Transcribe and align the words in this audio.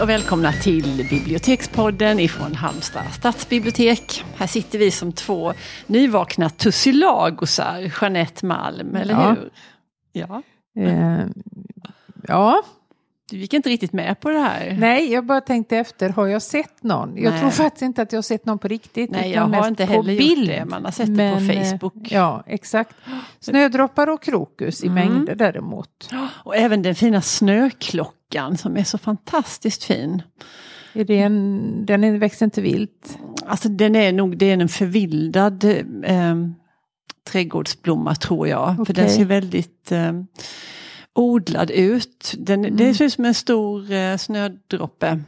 Hej 0.00 0.04
och 0.04 0.08
välkomna 0.10 0.52
till 0.52 1.06
Bibliotekspodden 1.10 2.20
ifrån 2.20 2.54
Halmstad 2.54 3.02
stadsbibliotek. 3.12 4.24
Här 4.36 4.46
sitter 4.46 4.78
vi 4.78 4.90
som 4.90 5.12
två 5.12 5.52
nyvakna 5.86 6.50
tussilagosar, 6.50 7.92
Jeanette 8.00 8.46
Malm, 8.46 8.96
eller 8.96 9.14
Ja. 9.14 9.30
hur? 9.30 9.50
Ja. 10.12 10.42
Eh, 10.78 11.26
ja, 12.28 12.62
Du 13.30 13.36
gick 13.36 13.54
inte 13.54 13.68
riktigt 13.68 13.92
med 13.92 14.20
på 14.20 14.30
det 14.30 14.38
här. 14.38 14.76
nej, 14.78 15.12
jag 15.12 15.26
bara 15.26 15.40
tänkte 15.40 15.76
efter, 15.76 16.08
har 16.08 16.26
jag 16.26 16.42
sett 16.42 16.82
någon? 16.82 17.16
Jag 17.16 17.30
Nej. 17.30 17.40
tror 17.40 17.50
faktiskt 17.50 17.82
inte 17.82 18.02
att 18.02 18.12
jag 18.12 18.16
har 18.18 18.22
sett 18.22 18.46
någon 18.46 18.58
på 18.58 18.68
riktigt. 18.68 19.10
Nej, 19.10 19.30
jag 19.32 19.42
har 19.42 19.68
inte 19.68 19.84
heller 19.84 20.12
gjort 20.12 20.18
bild. 20.36 20.48
det. 20.48 20.64
Man 20.64 20.84
har 20.84 20.92
sett 20.92 21.06
det 21.06 21.12
Men, 21.12 21.48
på 21.48 21.52
eh, 21.52 21.64
Facebook. 21.70 21.94
Ja, 22.10 22.44
exakt. 22.46 22.96
Snödroppar 23.40 24.06
och 24.06 24.22
krokus 24.22 24.84
i 24.84 24.86
Mm. 24.86 24.94
mängder 25.12 25.34
däremot. 25.34 26.10
Och 26.44 26.56
även 26.56 26.82
den 26.82 26.94
fina 26.94 27.20
snöklockan 27.22 28.56
som 28.56 28.76
är 28.76 28.84
så 28.84 28.98
fantastiskt 28.98 29.84
fin. 29.84 30.22
Är 30.92 31.04
det 31.04 31.18
en, 31.18 31.86
den 31.86 32.04
är, 32.04 32.18
växer 32.18 32.44
inte 32.46 32.60
vilt. 32.60 33.18
Alltså 33.46 33.68
den 33.68 33.96
är 33.96 34.12
nog, 34.12 34.36
det 34.36 34.46
är 34.50 34.58
en 34.58 34.68
förvildad 34.68 35.64
eh, 36.04 36.34
trädgårdsblomma 37.30 38.14
tror 38.14 38.48
jag. 38.48 38.74
För 38.76 38.82
Okej. 38.82 38.94
den 38.94 39.08
ser 39.10 39.24
väldigt 39.24 39.92
eh, 39.92 40.12
odlad 41.14 41.70
ut. 41.70 42.34
Den, 42.38 42.64
Mm. 42.64 42.76
Det 42.76 42.94
ser 42.94 43.04
ut 43.04 43.12
som 43.12 43.24
en 43.24 43.34
stor 43.34 43.92
eh, 43.92 44.16
snödroppe. 44.16 45.20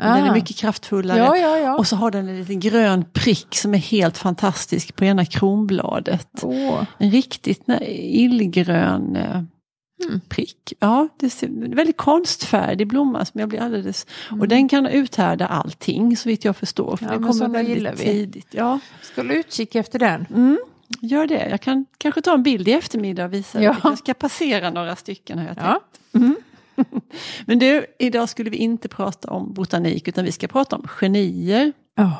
Den 0.00 0.04
är 0.24 0.30
Ah. 0.30 0.34
mycket 0.34 0.56
kraftfullare. 0.56 1.18
Ja, 1.18 1.36
ja, 1.36 1.58
ja. 1.58 1.76
Och 1.76 1.86
så 1.86 1.96
har 1.96 2.10
den 2.10 2.28
en 2.28 2.36
liten 2.38 2.60
grön 2.60 3.04
prick 3.12 3.46
som 3.56 3.74
är 3.74 3.78
helt 3.78 4.18
fantastisk 4.18 4.96
på 4.96 5.04
ena 5.04 5.24
kronbladet. 5.24 6.28
Åh, 6.42 6.82
En 6.98 7.10
riktigt 7.10 7.62
illgrön 8.20 9.16
eh, 9.16 9.42
Mm. 10.08 10.20
prick. 10.28 10.72
Ja, 10.78 11.08
det 11.20 11.30
ser 11.30 11.46
är 11.46 11.50
en 11.64 11.76
väldigt 11.76 11.96
konstfärdig 11.96 12.86
blomma 12.88 13.24
som 13.24 13.40
jag 13.40 13.48
blir 13.48 13.60
alldeles... 13.60 14.06
Och 14.40 14.48
den 14.48 14.68
kan 14.68 14.86
uthärda 14.86 15.46
allting 15.46 16.16
så 16.16 16.28
vitt 16.28 16.44
jag 16.44 16.56
förstår. 16.56 16.96
För 16.96 17.04
Mm. 17.06 17.22
Ja, 17.22 17.28
den 17.28 17.38
kommer 17.38 17.48
väldigt 17.64 17.96
tidigt. 17.96 18.46
Ja, 18.50 18.78
ska 19.02 19.22
utkik 19.22 19.74
efter 19.74 19.98
den. 19.98 20.26
mm, 20.34 20.58
gör 21.00 21.26
det. 21.26 21.48
Jag 21.50 21.60
kan 21.60 21.86
kanske 21.98 22.20
ta 22.22 22.34
en 22.34 22.42
bild 22.42 22.68
i 22.68 22.72
eftermiddag 22.72 23.24
och 23.24 23.32
visa. 23.32 23.62
Ja. 23.62 23.76
Jag 23.84 23.98
ska 23.98 24.14
passera 24.14 24.70
några 24.70 24.96
stycken 24.96 25.38
har 25.38 25.46
jag 25.46 25.56
tänkt. 25.56 26.00
Ja. 26.12 26.20
Men 27.46 27.58
du, 27.58 27.86
idag 27.98 28.28
skulle 28.28 28.50
vi 28.50 28.56
inte 28.56 28.88
prata 28.88 29.30
om 29.30 29.52
botanik 29.54 30.08
utan 30.08 30.24
vi 30.24 30.32
ska 30.32 30.48
prata 30.48 30.76
om 30.76 30.88
genier. 30.88 31.72
Ja, 31.94 32.12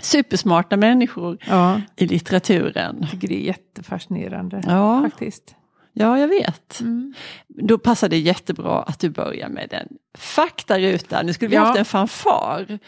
Supersmarta 0.00 0.76
människor 0.76 1.38
ja. 1.48 1.80
i 1.96 2.06
litteraturen. 2.06 2.96
Jag 3.00 3.10
tycker 3.10 3.28
det 3.28 3.34
är 3.34 3.46
jättefascinerande 3.46 4.62
Ja, 4.66 5.02
faktiskt. 5.02 5.54
ja 5.92 6.18
jag 6.18 6.28
vet. 6.28 6.80
Mm. 6.80 7.14
Då 7.48 7.78
passar 7.78 8.08
det 8.08 8.18
jättebra 8.18 8.82
att 8.82 8.98
du 8.98 9.10
börjar 9.10 9.48
med 9.48 9.66
den 9.70 9.88
faktarutan. 10.18 11.26
Nu 11.26 11.32
skulle 11.32 11.48
vi 11.48 11.54
Ja. 11.56 11.64
haft 11.64 11.78
en 11.78 11.84
fanfar. 11.84 12.78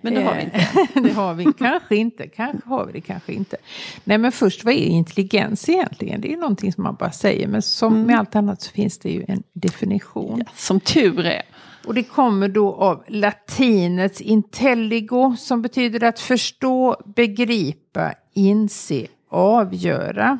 Men 0.00 0.14
det 0.14 0.22
har 0.22 0.34
vi 0.34 0.40
Eh, 0.40 0.44
inte. 0.44 1.00
det 1.08 1.12
har 1.12 1.34
vi 1.34 1.44
kanske 1.58 1.96
inte, 1.96 2.26
kanske 2.26 2.68
har 2.68 2.86
vi 2.86 2.92
det, 2.92 3.00
kanske 3.00 3.32
inte. 3.32 3.56
Nej 4.04 4.18
men 4.18 4.32
först, 4.32 4.64
vad 4.64 4.74
är 4.74 4.78
intelligens 4.78 5.68
egentligen? 5.68 6.20
Det 6.20 6.32
är 6.32 6.36
någonting 6.36 6.72
som 6.72 6.82
man 6.84 6.94
bara 6.94 7.12
säger, 7.12 7.46
men 7.48 7.62
som 7.62 7.92
Mm. 7.94 8.06
med 8.06 8.18
allt 8.18 8.36
annat 8.36 8.62
så 8.62 8.70
finns 8.70 8.98
det 8.98 9.10
ju 9.10 9.24
en 9.28 9.42
definition. 9.52 10.42
Som 10.56 10.80
tur 10.80 11.26
är. 11.26 11.42
Och 11.86 11.94
det 11.94 12.02
kommer 12.02 12.48
då 12.48 12.74
av 12.74 13.04
latinets 13.08 14.20
intelligo 14.20 15.36
som 15.38 15.62
betyder 15.62 16.04
att 16.04 16.20
förstå, 16.20 16.96
begripa, 17.16 18.12
inse, 18.34 19.06
avgöra. 19.30 20.38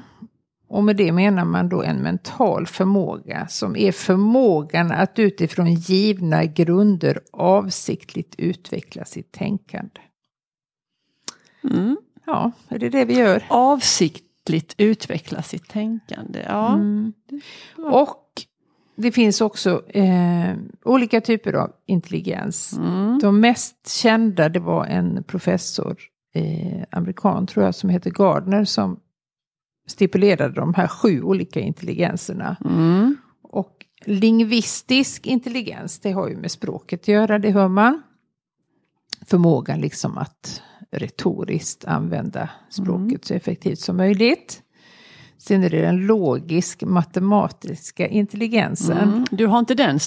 Och 0.70 0.84
med 0.84 0.97
det 0.97 1.12
menar 1.12 1.44
man 1.44 1.69
då 1.69 1.82
en 1.82 1.97
mental 1.97 2.66
förmåga 2.66 3.47
som 3.48 3.76
är 3.76 3.92
förmågan 3.92 4.92
att 4.92 5.19
utifrån 5.19 5.75
givna 5.75 6.44
grunder 6.44 7.20
avsiktligt 7.32 8.34
utveckla 8.38 9.04
sitt 9.04 9.32
tänkande. 9.32 10.00
Mm. 11.64 11.97
Ja, 12.26 12.53
är 12.69 12.78
det 12.78 12.88
det 12.88 13.04
vi 13.04 13.19
gör? 13.19 13.42
Avsiktligt 13.48 14.75
utveckla 14.78 15.42
sitt 15.42 15.69
tänkande. 15.69 16.44
Ja. 16.48 16.75
Mm. 16.75 17.12
Och 17.76 18.26
det 18.97 19.12
finns 19.12 19.41
också 19.41 19.82
eh, 19.88 20.54
olika 20.84 21.20
typer 21.20 21.53
av 21.53 21.72
intelligens. 21.86 22.78
Mm. 22.78 23.19
De 23.19 23.41
mest 23.41 23.88
kända 23.88 24.48
det 24.48 24.60
var 24.60 24.86
en 24.86 25.25
professor, 25.25 25.97
eh, 26.34 26.82
amerikan 26.91 27.47
tror 27.47 27.64
jag, 27.64 27.75
som 27.75 27.91
heter 27.91 28.10
Gardner 28.10 28.64
som 28.64 29.00
stipulerade 29.91 30.55
de 30.55 30.75
här 30.75 30.89
sju 30.89 31.23
olika 31.23 31.61
intelligenserna. 31.61 32.56
Mm. 32.65 33.17
Och 33.43 33.87
lingvistisk 34.05 35.27
intelligens, 35.27 36.01
det 36.01 36.12
har 36.12 36.28
ju 36.28 36.37
med 36.37 36.51
språket 36.51 37.01
att 37.01 37.09
göra, 37.09 37.39
det 37.39 37.51
hör 37.51 37.69
man. 37.69 38.03
Förmågan 39.27 39.81
liksom 39.81 40.19
att 40.19 40.62
retoriskt 40.91 41.84
använda 41.84 42.51
språket 42.71 43.25
så 43.25 43.34
effektivt 43.34 43.78
som 43.78 43.97
möjligt. 43.97 44.62
Sen 45.39 45.65
är 45.65 45.71
det 45.71 45.81
den 45.81 46.07
logisk 46.07 46.83
matematiska 46.83 48.09
intelligensen. 48.09 49.09
Mm. 49.09 49.27
Du 49.31 49.47
har 49.47 49.59
inte 49.59 49.75
den 49.75 50.01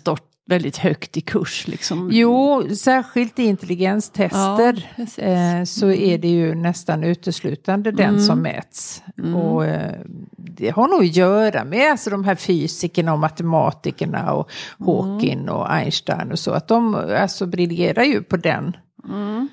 väldigt 0.46 0.78
högt 0.78 1.18
i 1.18 1.22
kurs 1.22 1.68
liksom? 1.68 2.09
Jo, 2.12 2.64
särskilt 2.76 3.40
i 3.40 3.44
intelligenstester 3.44 4.90
Ja, 4.98 5.24
eh, 5.24 5.64
så 5.64 5.92
är 5.92 6.18
det 6.18 6.28
ju 6.28 6.56
nästan 6.56 7.04
uteslutande 7.04 7.92
den 7.92 8.22
som 8.22 8.42
mäts. 8.42 9.03
Och 9.36 9.66
eh, 9.66 10.00
det 10.38 10.70
har 10.70 10.88
nog 10.88 11.00
att 11.00 11.16
göra 11.16 11.64
med 11.64 11.92
alltså, 11.92 12.09
de 12.09 12.24
här 12.24 12.36
fysikerna 12.36 13.14
och 13.14 13.20
matematikerna 13.20 14.34
och 14.34 14.52
Hawking 14.80 15.50
och 15.50 15.74
Einstein 15.74 16.32
och 16.32 16.40
så. 16.40 16.52
Att 16.52 16.68
de 16.68 16.96
alltså 16.96 17.46
briljerar 17.46 18.03
ju 18.03 18.24
på 18.24 18.38
den. 18.38 18.78
Mm. 19.09 19.48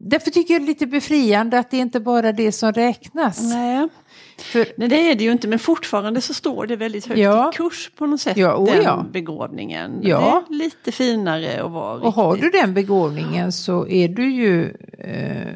Därför 0.00 0.30
tycker 0.30 0.54
jag 0.54 0.62
det 0.62 0.64
är 0.64 0.66
lite 0.66 0.86
befriande 0.86 1.58
att 1.58 1.70
det 1.70 1.76
inte 1.76 2.00
bara 2.00 2.28
är 2.28 2.32
det 2.32 2.52
som 2.52 2.72
räknas. 2.72 3.42
Nej. 3.42 3.88
För, 4.38 4.66
Nej, 4.76 4.88
det 4.88 5.10
är 5.10 5.14
det 5.14 5.24
ju 5.24 5.32
inte, 5.32 5.48
men 5.48 5.58
fortfarande 5.58 6.20
så 6.20 6.34
står 6.34 6.66
det 6.66 6.76
väldigt 6.76 7.06
högt 7.06 7.20
Ja. 7.20 7.50
i 7.54 7.56
kurs 7.56 7.90
på 7.98 8.06
något 8.06 8.20
sätt, 8.20 8.36
Ja, 8.36 8.64
den 8.72 8.82
ja. 8.82 9.06
begåvningen. 9.12 9.98
Ja. 10.02 10.44
Det 10.48 10.54
är 10.54 10.58
lite 10.58 10.92
finare 10.92 11.62
att 11.64 11.70
vara 11.70 12.00
och 12.00 12.12
har 12.14 12.36
du 12.36 12.42
riktigt- 12.42 12.60
den 12.62 12.74
begåvningen 12.74 13.52
så 13.52 13.88
är 13.88 14.08
du 14.08 14.30
ju 14.30 14.64
eh, 14.98 15.54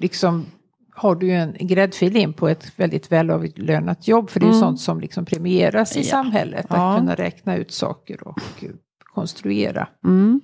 liksom 0.00 0.46
har 0.94 1.14
du 1.14 1.26
ju 1.26 1.32
en 1.32 1.56
gräddfil 1.60 2.16
in 2.16 2.32
på 2.32 2.48
ett 2.48 2.72
väldigt 2.76 3.12
välavlönat 3.12 4.08
jobb. 4.08 4.30
För 4.30 4.40
det 4.40 4.44
är 4.46 4.48
ju 4.48 4.56
Mm. 4.56 4.60
sånt 4.60 4.80
som 4.80 5.00
liksom 5.00 5.24
premieras 5.24 5.96
i 5.96 6.00
Ja. 6.00 6.04
samhället. 6.04 6.66
Ja. 6.70 6.92
Att 6.94 6.98
kunna 7.00 7.14
räkna 7.14 7.56
ut 7.56 7.72
saker 7.72 8.28
och 8.28 8.40
konstruera. 9.14 9.88
Mm. 10.04 10.40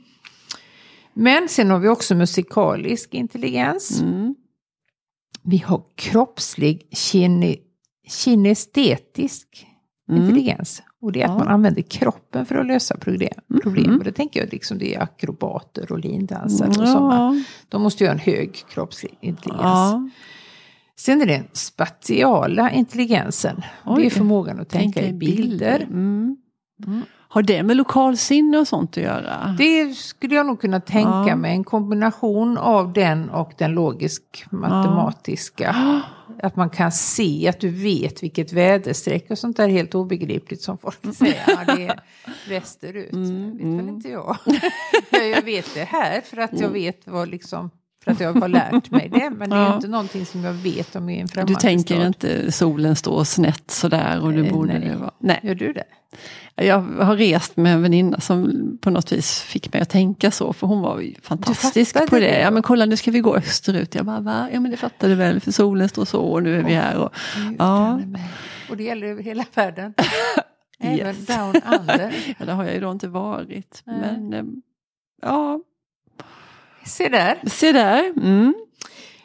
Men 1.15 1.49
sen 1.49 1.71
har 1.71 1.79
vi 1.79 1.89
också 1.89 2.15
musikalisk 2.15 3.15
intelligens. 3.15 4.01
Mm. 4.01 4.35
Vi 5.45 5.57
har 5.59 5.83
kroppslig 5.95 6.89
kine, 6.93 7.57
kinestetisk 8.09 9.67
Mm. 10.09 10.23
intelligens. 10.23 10.83
Och 11.01 11.13
det 11.13 11.21
är 11.23 11.25
att 11.25 11.31
Ja. 11.31 11.39
man 11.39 11.49
använder 11.49 11.83
kroppen 11.83 12.47
för 12.47 12.55
att 12.55 12.67
lösa 12.67 12.97
problem. 12.97 13.35
problem. 13.63 13.87
Mhm. 13.91 13.99
Och 13.99 14.05
det 14.05 14.13
tänker 14.13 14.41
jag 14.41 14.53
liksom 14.53 14.79
det 14.79 14.95
är 14.95 15.03
akrobater 15.03 15.93
och 15.93 15.99
lindansare 15.99 16.69
och 16.69 16.75
Ja. 16.77 16.87
sådana. 16.87 17.45
De 17.69 17.83
måste 17.83 18.05
ju 18.05 18.09
ha 18.09 18.13
en 18.15 18.19
hög 18.21 18.55
kroppslig 18.71 19.19
intelligens. 19.21 19.63
Ja. 19.65 20.09
Sen 20.97 21.23
är 21.23 21.27
det 21.27 21.33
den 21.37 21.49
spatiala 21.53 22.71
intelligensen. 22.71 23.63
Oj. 23.85 24.01
det 24.03 24.07
är 24.07 24.11
förmågan 24.11 24.61
att 24.61 24.69
tänka, 24.69 25.07
i 25.09 25.13
bilder. 25.13 25.81
Mm. 25.83 26.37
Har 27.35 27.43
det 27.43 27.63
med 27.63 27.77
lokalsinne 27.77 28.59
och 28.59 28.69
sånt 28.69 28.91
att 28.91 29.03
göra? 29.03 29.55
Det 29.59 29.95
skulle 29.95 30.35
jag 30.35 30.47
nog 30.47 30.61
kunna 30.61 30.81
tänka 30.81 31.25
Ja. 31.29 31.37
mig. 31.37 31.53
En 31.53 31.65
kombination 31.65 32.59
av 32.59 32.93
den 32.93 33.31
och 33.31 33.53
den 33.59 33.73
logisk-matematiska. 33.73 36.03
Att 36.43 36.57
man 36.57 36.71
kan 36.71 36.93
se, 36.93 37.49
att 37.49 37.61
du 37.61 37.69
vet 37.69 38.23
vilket 38.23 38.53
väderstreck 38.53 39.31
och 39.31 39.39
sånt 39.39 39.57
där 39.57 39.69
helt 39.69 39.95
obegripligt 39.95 40.63
som 40.63 40.79
folk 40.79 41.17
säger. 41.17 41.43
Ja, 41.47 41.75
det 41.77 41.87
är 41.87 42.01
västerut. 42.49 43.13
Mm, 43.13 43.53
vet 43.53 43.63
mm. 43.63 43.77
väl 43.77 43.89
inte 43.89 44.09
jag. 44.09 44.37
ja, 45.11 45.19
jag 45.19 45.43
vet 45.43 45.75
det 45.75 45.85
här 45.85 46.21
för 46.21 46.37
att 46.37 46.61
jag 46.61 46.69
vet 46.69 47.07
vad 47.07 47.29
liksom, 47.29 47.71
för 48.05 48.13
att 48.13 48.21
jag 48.21 48.33
har 48.35 48.49
lärt 48.49 48.91
mig 48.91 49.09
det. 49.09 49.31
Men 49.31 49.51
det 49.51 49.57
är 49.57 49.61
Ja. 49.67 49.75
inte 49.75 49.89
någonting 49.89 50.27
som 50.27 50.45
jag 50.45 50.53
vet 50.53 50.97
om 50.97 51.09
i 51.09 51.21
en 51.21 51.29
främmande 51.29 51.53
Du 51.53 51.61
tänker 51.61 51.95
stad. 51.95 52.07
inte 52.07 52.53
solen 52.53 52.97
står 52.97 53.25
snett 53.25 53.71
sådär 53.71 54.21
och 54.23 54.33
du 54.33 54.47
Eh, 54.47 54.53
borde 54.53 54.79
nej. 54.79 54.89
det 54.89 54.97
vara. 54.97 55.11
Nej. 55.19 55.41
Gör 55.43 55.55
du 55.55 55.73
det? 55.73 55.85
Jag 56.57 56.79
har 56.81 57.17
rest 57.17 57.57
med 57.57 57.73
en 57.75 57.83
väninna 57.83 58.21
som 58.21 58.53
på 58.81 58.91
något 58.91 59.13
vis 59.13 59.41
fick 59.41 59.73
mig 59.73 59.83
att 59.83 59.91
tänka 59.91 60.31
så, 60.31 60.53
för 60.53 60.67
hon 60.67 60.81
var 60.81 61.01
ju 61.01 61.15
fantastisk 61.23 61.95
på 61.95 62.15
det. 62.15 62.21
det? 62.21 62.41
Ja 62.41 62.51
men 62.51 62.63
kolla 62.63 62.85
nu 62.87 62.97
ska 62.97 63.11
vi 63.11 63.21
gå 63.21 63.37
österut. 63.37 63.95
Jag 63.95 64.07
bara, 64.07 64.21
va? 64.21 64.49
Ja 64.53 64.61
men 64.61 64.71
det 64.71 64.77
fattar 64.77 65.09
du 65.09 65.15
väl, 65.15 65.41
för 65.41 65.51
solen 65.53 65.89
står 65.89 66.05
så 66.05 66.21
och 66.21 66.43
nu 66.43 66.59
är 66.59 66.63
vi 66.65 66.73
här. 66.75 66.97
Och, 66.97 67.11
Gud, 67.49 67.57
Ja. 67.59 68.01
Och 68.71 68.77
det 68.77 68.83
gäller 68.85 69.07
över 69.07 69.23
hela 69.23 69.45
världen. 69.55 69.95
Även 70.81 70.99
Yes. 70.99 71.27
down 71.27 71.55
under. 71.81 72.15
ja, 72.39 72.45
det 72.47 72.53
har 72.53 72.65
jag 72.65 72.75
ju 72.75 72.81
då 72.81 72.91
inte 72.91 73.09
varit. 73.09 73.83
Nej. 73.85 73.97
Men 74.01 74.33
eh, 74.35 74.45
ja, 75.23 75.61
Se 76.87 77.09
där. 77.09 77.39
se 77.47 77.73
där. 77.73 78.13
Mm. 78.17 78.55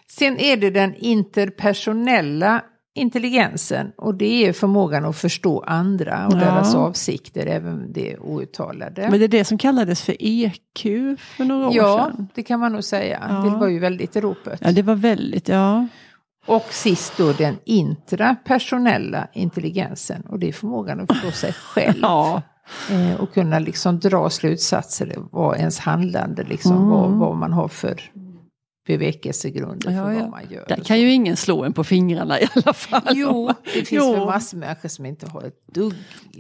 Sen 0.10 0.38
är 0.40 0.58
det 0.58 0.70
den 0.70 0.96
interpersonella 0.96 2.64
intelligensen 2.96 3.92
och 3.98 4.16
det 4.16 4.48
är 4.48 4.54
förmågan 4.54 5.06
att 5.06 5.18
förstå 5.18 5.60
andra 5.68 6.28
och 6.28 6.34
Ja. 6.34 6.38
deras 6.38 6.76
avsikter, 6.76 7.46
även 7.46 7.94
det 7.94 8.18
outtalade. 8.18 9.08
Men 9.10 9.20
det 9.20 9.26
är 9.26 9.28
det 9.28 9.46
som 9.46 9.58
kallades 9.58 10.02
för 10.02 10.16
EQ 10.20 10.58
för 11.38 11.44
några 11.44 11.68
år 11.68 11.76
ja, 11.76 12.12
sedan. 12.14 12.28
det 12.34 12.44
kan 12.44 12.60
man 12.60 12.72
nog 12.74 12.84
säga. 12.84 13.26
Ja. 13.30 13.36
Det 13.36 13.58
var 13.58 13.68
ju 13.68 13.80
väldigt 13.80 14.16
i 14.16 14.22
ropet. 14.22 14.60
Ja, 14.64 14.72
det 14.72 14.82
var 14.82 14.96
väldigt, 14.96 15.48
ja. 15.48 15.88
Och 16.46 16.66
sist 16.70 17.18
då 17.18 17.34
den 17.34 17.58
intrapersonella 17.66 19.28
intelligensen 19.34 20.22
och 20.22 20.40
det 20.40 20.48
är 20.48 20.54
förmågan 20.54 21.00
att 21.00 21.08
förstå 21.14 21.32
sig 21.32 21.54
själv. 21.74 22.00
Ja, 22.02 22.42
Eh, 22.92 23.22
och 23.22 23.34
kunna 23.34 23.60
liksom 23.60 24.00
dra 24.00 24.30
slutsatser 24.30 25.16
vad 25.32 25.58
ens 25.58 25.80
handlande, 25.80 26.44
liksom, 26.44 26.72
Mm. 26.78 26.90
vad, 26.90 27.12
vad 27.12 27.36
man 27.38 27.54
har 27.54 27.68
för 27.68 28.02
bevekelsegrunder 28.88 29.92
Ja, 29.92 30.04
för 30.06 30.12
ja. 30.12 30.20
vad 30.20 30.30
man 30.30 30.42
gör. 30.50 30.66
där 30.68 30.76
kan 30.76 31.00
ju 31.00 31.12
ingen 31.12 31.38
slå 31.38 31.64
en 31.64 31.74
på 31.74 31.84
fingrarna 31.84 32.42
i 32.42 32.48
alla 32.56 32.74
fall. 32.74 33.02
Jo, 33.12 33.48
det 33.64 33.70
finns 33.72 33.92
Jo. 33.92 34.12
väl 34.14 34.26
massor 34.26 34.58
med 34.58 34.68
människor 34.68 34.90
som 34.90 35.06
inte 35.06 35.28
har 35.30 35.42
ett 35.44 35.68
dugg 35.74 35.94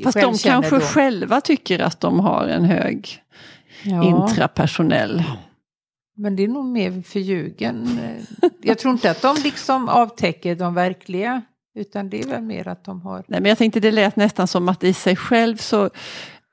Fast 0.03 0.15
de 0.15 0.21
kanske 0.21 0.49
självkännedom. 0.49 0.81
själva 0.87 1.41
tycker 1.41 1.79
att 1.79 1.99
de 1.99 2.19
har 2.19 2.47
en 2.47 2.65
hög 2.65 3.09
ja, 3.83 4.03
intrapersonell. 4.03 5.23
Men 6.17 6.35
det 6.35 6.43
är 6.43 6.47
nog 6.47 6.65
mer 6.65 7.01
förljugen. 7.01 7.99
Jag 8.61 8.79
tror 8.79 8.91
inte 8.93 9.11
att 9.11 9.21
de 9.21 9.35
liksom 9.43 9.89
avtäcker 9.89 10.55
de 10.55 10.73
verkliga. 10.73 11.41
Utan 11.75 12.09
det 12.09 12.19
är 12.21 12.27
väl 12.27 12.41
mer 12.41 12.67
att 12.67 12.83
de 12.83 13.01
har... 13.01 13.23
Nej, 13.27 13.41
men 13.41 13.49
jag 13.49 13.57
tänkte 13.57 13.79
det 13.79 13.91
lät 13.91 14.15
nästan 14.15 14.47
som 14.47 14.69
att 14.69 14.83
i 14.83 14.93
sig 14.93 15.15
själv 15.15 15.57
så 15.57 15.89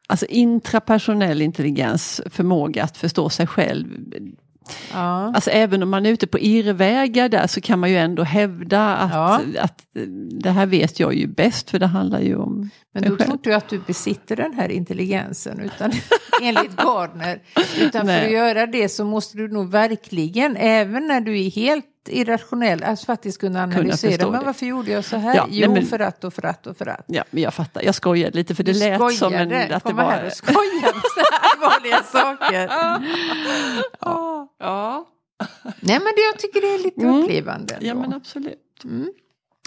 Alltså 0.09 0.27
intrapersonell 0.27 1.43
intelligens, 1.43 2.21
förmåga 2.31 2.85
att 2.85 2.97
förstå 2.97 3.29
sig 3.31 3.47
själv. 3.47 3.87
Ja. 4.93 5.33
Alltså 5.35 5.51
även 5.51 5.83
om 5.83 5.91
man 5.91 6.07
är 6.07 6.11
ute 6.11 6.27
på 6.27 6.39
irrvägar 6.39 7.29
där 7.29 7.47
så 7.47 7.61
kan 7.61 7.79
man 7.79 7.91
ju 7.91 7.97
ändå 7.97 8.23
hävda 8.23 8.97
att, 8.97 9.13
Ja. 9.13 9.41
att 9.61 9.83
det 10.31 10.51
här 10.51 10.67
vet 10.67 11.01
jag 11.01 11.15
ju 11.15 11.27
bäst 11.27 11.71
för 11.71 11.79
det 11.79 11.87
handlar 11.87 12.21
ju 12.21 12.37
om 12.37 12.71
Men 12.93 13.03
själv. 13.03 13.17
tror 13.17 13.33
inte 13.33 13.57
att 13.57 13.69
du 13.69 13.79
besitter 13.87 14.37
den 14.37 14.55
här 14.55 14.69
intelligensen. 14.69 15.61
Utan 15.61 15.93
enligt 16.43 16.77
Gardner. 16.77 17.43
Utan 17.81 18.01
för 18.01 18.07
Nej. 18.07 18.27
att 18.27 18.33
göra 18.33 18.67
det 18.67 18.89
så 18.89 19.05
måste 19.05 19.37
du 19.39 19.49
nog 19.49 19.71
verkligen, 19.71 20.57
även 20.57 21.07
när 21.07 21.21
du 21.21 21.41
är 21.45 21.51
helt 21.51 21.87
irrationell, 22.09 22.83
alltså 22.83 23.07
faktiskt 23.07 23.41
kunna 23.41 23.63
analysera. 23.63 24.31
men 24.31 24.41
det. 24.41 24.47
varför 24.47 24.67
gjorde 24.67 24.91
jag 24.91 25.05
så 25.05 25.17
här? 25.17 25.35
Ja, 25.37 25.47
jo, 25.51 25.67
nej, 25.73 25.81
men- 25.81 25.87
för 25.91 25.99
att 25.99 26.25
och 26.25 26.35
för 26.35 26.47
att 26.47 26.67
och 26.67 26.77
för 26.77 26.87
att. 26.87 27.05
Ja, 27.07 27.25
men 27.31 27.43
jag 27.43 27.55
fattar, 27.55 27.83
jag 27.83 27.95
skojade 27.95 28.37
lite 28.39 28.55
för 28.55 28.63
det 28.65 28.73
Du 28.73 28.79
lät 28.79 28.99
som 28.99 29.07
en, 29.35 29.49
skojade. 29.49 29.77
att 29.77 29.85
det 29.85 29.91
Komma 29.91 30.03
här 30.11 30.21
var... 30.21 30.27
och 30.27 30.33
skoja 30.33 30.83
med 30.83 31.03
så 31.15 31.21
här 31.31 31.51
allvarliga 31.53 32.03
saker. 32.03 32.71
Ja, 34.01 34.49
ja. 34.59 35.07
Nej 35.81 35.99
men 35.99 36.13
det, 36.17 36.21
jag 36.33 36.39
tycker 36.39 36.61
det 36.61 36.75
är 36.75 36.79
lite 36.79 37.01
Mm. 37.01 37.15
upplivande. 37.23 37.77
ja 37.81 37.91
ändå. 37.91 38.03
men 38.03 38.13
absolut. 38.15 38.85
Mm. 38.85 39.09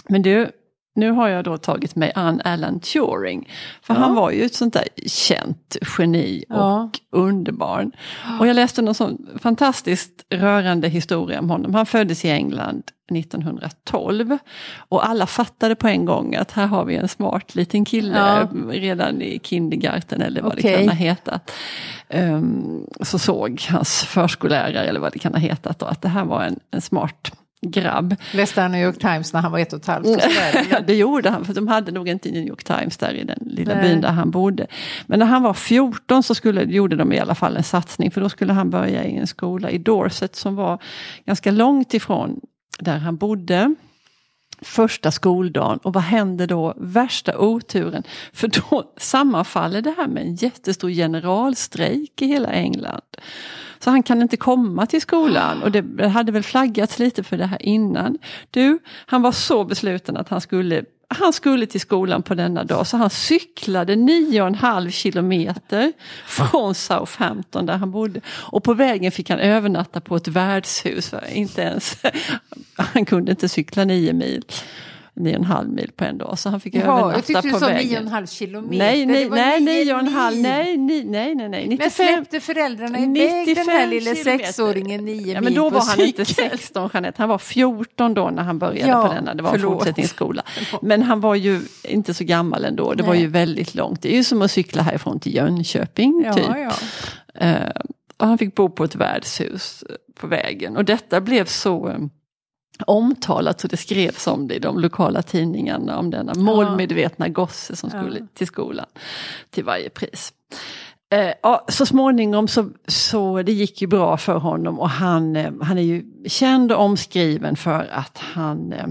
Men 0.08 0.22
du, 0.22 0.50
nu 0.94 1.10
har 1.10 1.28
jag 1.28 1.44
då 1.44 1.56
tagit 1.58 1.96
mig 1.96 2.12
an 2.14 2.40
Alan 2.44 2.80
Turing. 2.80 3.48
För 3.82 3.94
Ja. 3.94 4.00
han 4.00 4.14
var 4.14 4.30
ju 4.30 4.42
ett 4.44 4.54
sånt 4.54 4.74
där 4.74 4.84
känt 5.06 5.76
geni 5.98 6.44
och 6.48 6.56
Ja. 6.56 6.90
underbarn. 7.10 7.92
Och 8.40 8.46
jag 8.46 8.54
läste 8.54 8.82
någon 8.82 8.94
sån 8.94 9.26
fantastiskt 9.42 10.24
rörande 10.30 10.88
historia 10.88 11.38
om 11.38 11.50
honom. 11.50 11.74
Han 11.74 11.86
föddes 11.86 12.24
i 12.24 12.30
England 12.30 12.82
1912. 13.12 14.38
Och 14.78 15.08
alla 15.08 15.26
fattade 15.26 15.74
på 15.74 15.88
en 15.88 16.04
gång 16.04 16.34
att 16.34 16.50
här 16.52 16.66
har 16.66 16.84
vi 16.84 16.96
en 16.96 17.08
smart 17.08 17.54
liten 17.54 17.84
kille 17.84 18.18
Ja. 18.18 18.48
redan 18.70 19.22
i 19.22 19.38
kindergarten 19.42 20.22
eller 20.22 20.42
vad 20.42 20.52
det 20.56 20.60
Okej. 20.60 20.76
kan 20.76 20.88
ha 20.88 20.94
hetat. 20.94 21.50
Ehm, 22.08 22.86
så 23.00 23.18
såg 23.18 23.62
hans 23.70 24.04
förskollärare 24.04 24.84
eller 24.86 25.00
vad 25.00 25.12
det 25.12 25.18
kan 25.18 25.32
ha 25.34 25.40
hetat 25.40 25.78
då, 25.78 25.86
att 25.86 26.02
det 26.02 26.08
här 26.08 26.24
var 26.24 26.42
en, 26.44 26.60
en 26.70 26.80
smart 26.80 27.32
grabb. 27.66 28.16
Läste 28.32 28.60
han 28.60 28.72
New 28.72 28.82
York 28.82 28.98
Times 28.98 29.32
när 29.32 29.40
han 29.40 29.52
var 29.52 29.58
ett 29.58 29.72
och 29.72 29.78
ett 29.78 29.86
halvt? 29.86 30.06
Ja, 30.70 30.80
det 30.86 30.94
gjorde 30.94 31.30
han, 31.30 31.44
för 31.44 31.54
de 31.54 31.68
hade 31.68 31.92
nog 31.92 32.08
inte 32.08 32.30
New 32.30 32.46
York 32.46 32.64
Times 32.64 32.96
där 32.96 33.14
i 33.14 33.24
den 33.24 33.38
lilla 33.40 33.74
Nej. 33.74 33.82
byn 33.82 34.00
där 34.00 34.08
han 34.08 34.30
bodde. 34.30 34.66
Men 35.06 35.18
när 35.18 35.26
han 35.26 35.42
var 35.42 35.54
14 35.54 36.22
så 36.22 36.34
skulle, 36.34 36.62
gjorde 36.62 36.96
de 36.96 37.12
i 37.12 37.18
alla 37.18 37.34
fall 37.34 37.56
en 37.56 37.62
satsning, 37.62 38.10
för 38.10 38.20
då 38.20 38.28
skulle 38.28 38.52
han 38.52 38.70
börja 38.70 39.04
i 39.04 39.16
en 39.16 39.26
skola 39.26 39.70
i 39.70 39.78
Dorset 39.78 40.36
som 40.36 40.56
var 40.56 40.82
ganska 41.26 41.50
långt 41.50 41.94
ifrån 41.94 42.40
där 42.78 42.98
han 42.98 43.16
bodde. 43.16 43.74
Första 44.62 45.10
skoldagen 45.10 45.78
och 45.78 45.92
vad 45.92 46.02
händer 46.02 46.46
då? 46.46 46.74
Värsta 46.76 47.38
oturen. 47.38 48.02
För 48.32 48.48
då 48.48 48.92
sammanfaller 48.96 49.82
det 49.82 49.94
här 49.96 50.08
med 50.08 50.22
en 50.22 50.34
jättestor 50.34 50.90
generalstrejk 50.90 52.22
i 52.22 52.26
hela 52.26 52.48
England. 52.48 53.02
Så 53.84 53.90
han 53.90 54.02
kan 54.02 54.22
inte 54.22 54.36
komma 54.36 54.86
till 54.86 55.00
skolan 55.00 55.62
och 55.62 55.72
det 55.72 56.08
hade 56.08 56.32
väl 56.32 56.42
flaggats 56.42 56.98
lite 56.98 57.22
för 57.22 57.36
det 57.36 57.46
här 57.46 57.62
innan. 57.62 58.18
Du, 58.50 58.78
han 59.06 59.22
var 59.22 59.32
så 59.32 59.64
besluten 59.64 60.16
att 60.16 60.28
han 60.28 60.40
skulle 60.40 60.84
han 61.14 61.32
skulle 61.32 61.66
till 61.66 61.80
skolan 61.80 62.22
på 62.22 62.34
denna 62.34 62.64
dag 62.64 62.86
så 62.86 62.96
han 62.96 63.10
cyklade 63.10 63.94
9,5 63.94 64.90
kilometer 64.90 65.92
från 66.26 66.74
Southampton 66.74 67.66
där 67.66 67.76
han 67.76 67.90
bodde. 67.90 68.20
Och 68.28 68.64
på 68.64 68.74
vägen 68.74 69.12
fick 69.12 69.30
han 69.30 69.38
övernatta 69.38 70.00
på 70.00 70.16
ett 70.16 70.28
värdshus. 70.28 71.14
Inte 71.32 71.62
ens, 71.62 71.96
han 72.74 73.04
kunde 73.04 73.30
inte 73.30 73.48
cykla 73.48 73.84
9 73.84 74.12
mil. 74.12 74.44
9,5 75.20 75.68
mil 75.74 75.90
på 75.96 76.04
en 76.04 76.18
dag. 76.18 76.38
Så 76.38 76.48
han 76.50 76.60
fick 76.60 76.74
Jaha, 76.74 76.84
jag 76.86 76.98
övernatta 76.98 77.22
tyckte 77.26 77.42
du 77.48 77.50
på 77.52 77.58
sa 77.58 77.66
vägen. 77.66 78.08
9,5 78.08 78.26
kilometer. 78.26 78.78
Nej, 78.78 79.06
nej, 79.06 79.28
var 79.28 79.36
nej, 79.36 79.60
nio 79.60 79.94
9,5, 79.94 80.30
mil. 80.30 80.42
nej, 80.42 80.76
nej, 80.76 81.04
nej, 81.04 81.34
nej, 81.34 81.48
nej, 81.48 81.60
Men 81.60 81.68
95. 81.68 81.90
släppte 81.90 82.40
föräldrarna 82.40 82.98
iväg 82.98 83.56
den 83.56 83.68
här 83.68 83.90
kilometer. 83.90 84.24
sexåringen 84.24 85.04
nio 85.04 85.32
Ja, 85.34 85.40
mil 85.40 85.44
men 85.44 85.54
då 85.54 85.70
på 85.70 85.74
var 85.74 85.84
han 85.84 85.96
cykel? 85.96 86.06
inte 86.20 86.24
16 86.24 86.90
Jeanette, 86.94 87.22
han 87.22 87.28
var 87.28 87.38
14 87.38 88.14
då 88.14 88.30
när 88.30 88.42
han 88.42 88.58
började 88.58 88.90
Ja, 88.90 89.08
på 89.08 89.14
denna. 89.14 89.34
Det 89.34 89.42
var 89.42 89.50
en 89.54 89.60
förlåt. 89.60 89.78
fortsättningsskola. 89.78 90.42
Men 90.82 91.02
han 91.02 91.20
var 91.20 91.34
ju 91.34 91.60
inte 91.84 92.14
så 92.14 92.24
gammal 92.24 92.64
ändå, 92.64 92.94
det 92.94 93.02
var 93.02 93.12
Nej. 93.12 93.22
ju 93.22 93.28
väldigt 93.28 93.74
långt. 93.74 94.02
Det 94.02 94.12
är 94.12 94.16
ju 94.16 94.24
som 94.24 94.42
att 94.42 94.50
cykla 94.50 94.82
härifrån 94.82 95.20
till 95.20 95.34
Jönköping 95.34 96.22
Ja, 96.26 96.32
typ. 96.32 96.44
ja. 96.46 96.72
Eh, 97.46 97.70
och 98.16 98.26
han 98.26 98.38
fick 98.38 98.54
bo 98.54 98.70
på 98.70 98.84
ett 98.84 98.94
värdshus 98.94 99.84
på 100.20 100.26
vägen. 100.26 100.76
Och 100.76 100.84
detta 100.84 101.20
blev 101.20 101.44
så 101.44 101.88
eh, 101.88 101.98
omtalat 102.86 103.60
så 103.60 103.68
det 103.68 103.76
skrevs 103.76 104.26
om 104.26 104.48
det 104.48 104.54
i 104.54 104.58
de 104.58 104.78
lokala 104.78 105.22
tidningarna 105.22 105.98
om 105.98 106.10
denna 106.10 106.34
målmedvetna 106.34 107.28
gosse 107.28 107.76
som 107.76 107.90
Ja. 107.92 108.02
skulle 108.02 108.26
till 108.34 108.46
skolan 108.46 108.86
till 109.50 109.64
varje 109.64 109.90
pris. 109.90 110.32
Eh, 111.12 111.32
ja, 111.42 111.64
så 111.68 111.86
småningom 111.86 112.48
så, 112.48 112.70
så 112.86 113.42
det 113.42 113.52
gick 113.52 113.80
ju 113.82 113.86
bra 113.86 114.16
för 114.16 114.38
honom 114.38 114.78
och 114.80 114.90
han, 114.90 115.36
eh, 115.36 115.52
han 115.62 115.78
är 115.78 115.82
ju 115.82 116.04
känd 116.26 116.72
och 116.72 116.80
omskriven 116.80 117.56
för 117.56 117.88
att 117.92 118.18
han 118.18 118.72
eh, 118.72 118.86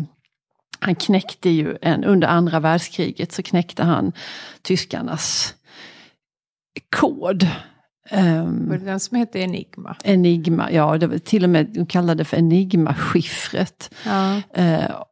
han 0.81 0.95
knäckte 0.95 1.49
ju 1.49 1.77
en, 1.81 2.03
under 2.03 2.27
andra 2.27 2.59
världskriget 2.59 3.31
så 3.31 3.43
knäckte 3.43 3.83
han 3.83 4.11
tyskarnas 4.61 5.55
kod. 6.95 7.47
Ehm, 8.09 8.69
Var 8.69 8.77
det 8.77 8.85
den 8.85 8.99
som 8.99 9.17
hette 9.17 9.39
Enigma? 9.39 9.95
Enigma, 10.03 10.71
ja 10.71 10.97
det 10.97 11.07
var 11.07 11.17
till 11.17 11.43
och 11.43 11.49
med, 11.49 11.65
de 11.65 11.85
kallade 11.85 12.17
det 12.21 12.25
för 12.25 12.37
Enigma-skiffret. 12.37 13.91
Ja. 14.05 14.41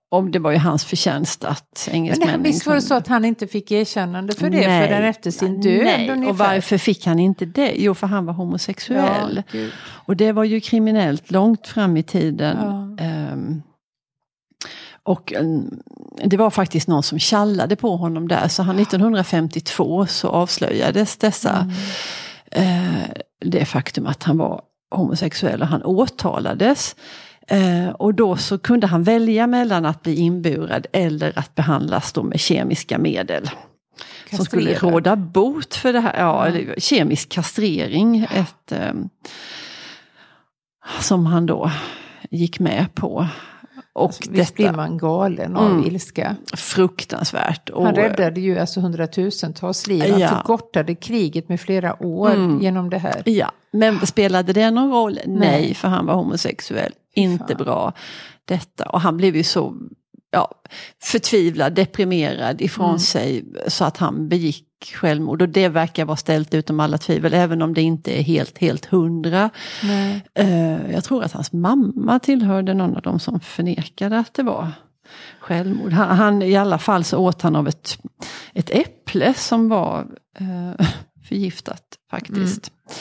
Och 0.10 0.30
det 0.30 0.39
var 0.39 0.51
ju 0.51 0.58
hans 0.58 0.86
förtjänst 0.86 1.44
att 1.44 1.84
Men 1.88 1.96
engelsmännen 1.96 2.44
det, 2.44 2.50
visst 2.50 2.66
var 2.66 2.74
det 2.74 2.80
kunde- 2.80 2.88
så 2.88 2.94
att 2.96 3.08
han 3.08 3.25
inte 3.25 3.48
fick 3.48 3.72
erkännande 3.72 4.34
för 4.34 4.50
det 4.50 4.68
Nej. 4.68 4.88
förrän 4.88 5.04
efter 5.04 5.32
sin 5.32 5.62
död? 5.62 5.84
Nej, 5.86 6.10
ungefär? 6.10 6.30
och 6.32 6.38
varför 6.38 6.77
fick 6.77 7.06
han 7.06 7.20
inte 7.20 7.46
det? 7.46 7.74
Jo, 7.77 7.94
för 7.94 8.08
han 8.08 8.25
var 8.25 8.34
homosexuell. 8.34 9.44
Ja. 9.51 9.60
Och 9.82 10.16
det 10.18 10.32
var 10.32 10.44
ju 10.44 10.60
kriminellt 10.60 11.32
långt 11.32 11.68
fram 11.68 11.98
i 11.98 12.04
tiden. 12.04 12.58
Ja. 12.62 13.04
Ehm, 13.06 13.62
och 15.04 15.34
mm, 15.34 15.80
det 16.25 16.38
var 16.38 16.50
faktiskt 16.50 16.88
någon 16.88 17.04
som 17.04 17.20
tjallade 17.20 17.75
på 17.75 17.96
honom 17.96 18.27
där. 18.27 18.48
Så 18.48 18.63
han 18.63 18.80
1952 18.80 20.06
så 20.06 20.27
avslöjades 20.30 21.18
dessa, 21.18 21.56
Mm. 21.58 21.74
Eh, 22.51 23.04
det 23.46 23.66
faktum 23.66 24.08
att 24.08 24.24
han 24.24 24.38
var 24.38 24.62
homosexuell 24.96 25.62
och 25.62 25.68
han 25.68 25.84
åtalades. 25.84 26.96
Eh, 27.48 27.89
och 27.89 28.13
då 28.13 28.38
så 28.38 28.58
kunde 28.58 28.88
han 28.88 29.04
välja 29.04 29.48
mellan 29.48 29.86
att 29.86 30.04
bli 30.04 30.16
inburad 30.16 30.88
eller 30.94 31.39
att 31.39 31.56
behandlas 31.56 32.13
då 32.13 32.24
med 32.24 32.39
kemiska 32.39 32.98
medel. 32.98 33.50
Som 34.36 34.46
skulle 34.46 34.74
råda 34.74 35.16
bot 35.16 35.75
för 35.75 35.94
det 35.94 36.00
här, 36.00 36.20
ja, 36.20 36.50
Ja. 36.50 36.74
kemisk 36.77 37.30
kastrering. 37.30 38.27
Ett, 38.32 38.72
ehm, 38.72 39.10
som 41.00 41.25
han 41.25 41.46
då 41.46 41.72
gick 42.30 42.60
med 42.60 42.96
på. 42.96 43.27
Och 43.98 44.06
Alltså, 44.06 44.32
visst 44.32 44.56
blir 44.56 44.72
man 44.72 44.98
galen 44.98 45.56
av 45.58 45.72
Mm. 45.72 45.86
ilska. 45.86 46.36
fruktansvärt. 46.54 47.70
Och, 47.70 47.86
Han 47.86 47.96
räddade 47.96 48.42
ju 48.42 48.60
alltså 48.60 48.80
hundratusentals 48.80 49.88
liv. 49.88 50.12
Han 50.12 50.20
Ja. 50.20 50.27
förkortade 50.30 50.96
kriget 50.96 51.50
med 51.50 51.60
flera 51.62 52.04
år 52.04 52.30
Mm. 52.34 52.62
genom 52.62 52.89
det 52.89 52.98
här. 52.98 53.22
Ja, 53.25 53.51
men 53.72 54.08
spelade 54.08 54.54
det 54.54 54.72
någon 54.72 54.92
roll? 54.92 55.20
Nej, 55.25 55.38
Nej. 55.39 55.74
för 55.74 55.88
han 55.88 56.06
var 56.06 56.13
homosexuell. 56.16 56.92
Inte 57.16 57.56
fan. 57.56 57.63
bra 57.63 57.94
detta. 58.46 58.86
Och 58.86 59.01
han 59.01 59.18
blev 59.18 59.36
ju 59.36 59.44
så 59.44 59.75
ja, 60.32 60.51
förtvivlad, 61.04 61.74
deprimerad 61.75 62.62
ifrån 62.62 62.86
Mm. 62.86 63.00
sig 63.00 63.46
så 63.68 63.86
att 63.86 63.98
han 63.98 64.30
begick 64.30 64.63
självmord. 64.86 65.42
Och 65.42 65.50
det 65.50 65.70
verkar 65.70 66.06
vara 66.06 66.18
ställt 66.18 66.54
utom 66.54 66.80
alla 66.80 66.98
tvivel, 66.98 67.34
även 67.34 67.62
om 67.62 67.74
det 67.74 67.82
inte 67.82 68.20
är 68.20 68.24
helt, 68.24 68.58
helt 68.58 68.86
hundra. 68.86 69.50
Eh, 70.34 70.92
jag 70.92 71.04
tror 71.04 71.24
att 71.24 71.32
hans 71.32 71.54
mamma 71.54 72.20
tillhörde 72.20 72.74
någon 72.74 72.96
av 72.96 73.02
dem 73.02 73.20
som 73.20 73.40
förnekade 73.40 74.20
att 74.20 74.34
det 74.34 74.44
var 74.44 74.72
självmord. 75.40 75.92
Han, 75.94 76.18
han, 76.18 76.42
I 76.42 76.56
alla 76.56 76.78
fall 76.78 77.04
så 77.04 77.18
åt 77.18 77.42
han 77.42 77.56
av 77.56 77.68
ett, 77.68 77.98
ett 78.54 78.70
äpple 78.70 79.34
som 79.34 79.70
var 79.70 80.08
eh, 80.40 80.86
förgiftat 81.28 81.84
faktiskt. 82.12 82.72
Mm. 82.72 82.98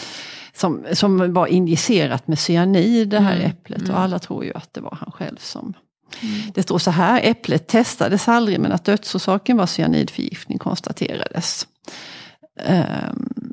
Som, 0.53 0.85
som 0.93 1.33
var 1.33 1.47
injicerat 1.47 2.29
med 2.29 2.39
cyanid 2.39 3.09
det 3.09 3.21
här 3.21 3.37
mm. 3.37 3.51
äpplet 3.51 3.83
och 3.83 3.89
mm. 3.89 4.01
alla 4.01 4.19
tror 4.19 4.45
ju 4.45 4.53
att 4.55 4.75
det 4.75 4.81
var 4.81 4.99
han 5.01 5.13
själv 5.13 5.37
som 5.39 5.75
Mm. 6.23 6.53
Det 6.55 6.63
står 6.63 6.79
så 6.79 6.91
här, 6.91 7.21
äpplet 7.25 7.67
testades 7.67 8.29
aldrig 8.29 8.61
men 8.61 8.73
att 8.73 8.85
dödsorsaken 8.85 9.57
var 9.57 9.67
cyanidförgiftning 9.67 10.59
konstaterades. 10.59 11.67
Um, 12.69 13.53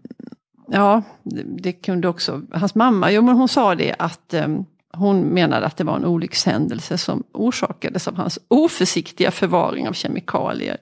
ja, 0.67 1.03
det, 1.23 1.43
det, 1.43 1.71
kunde 1.71 2.07
också, 2.07 2.41
hans 2.51 2.75
mamma, 2.75 3.11
jo 3.11 3.21
men 3.21 3.35
hon 3.35 3.47
sa 3.47 3.75
det 3.75 3.95
att 3.99 4.33
um, 4.33 4.65
hon 4.93 5.21
menade 5.21 5.65
att 5.65 5.77
det 5.77 5.83
var 5.83 5.95
en 5.95 6.05
olyckshändelse 6.05 6.97
som 6.97 7.23
orsakades 7.31 8.07
av 8.07 8.15
hans 8.15 8.39
oförsiktiga 8.47 9.31
förvaring 9.31 9.87
av 9.87 9.93
kemikalier. 9.93 10.77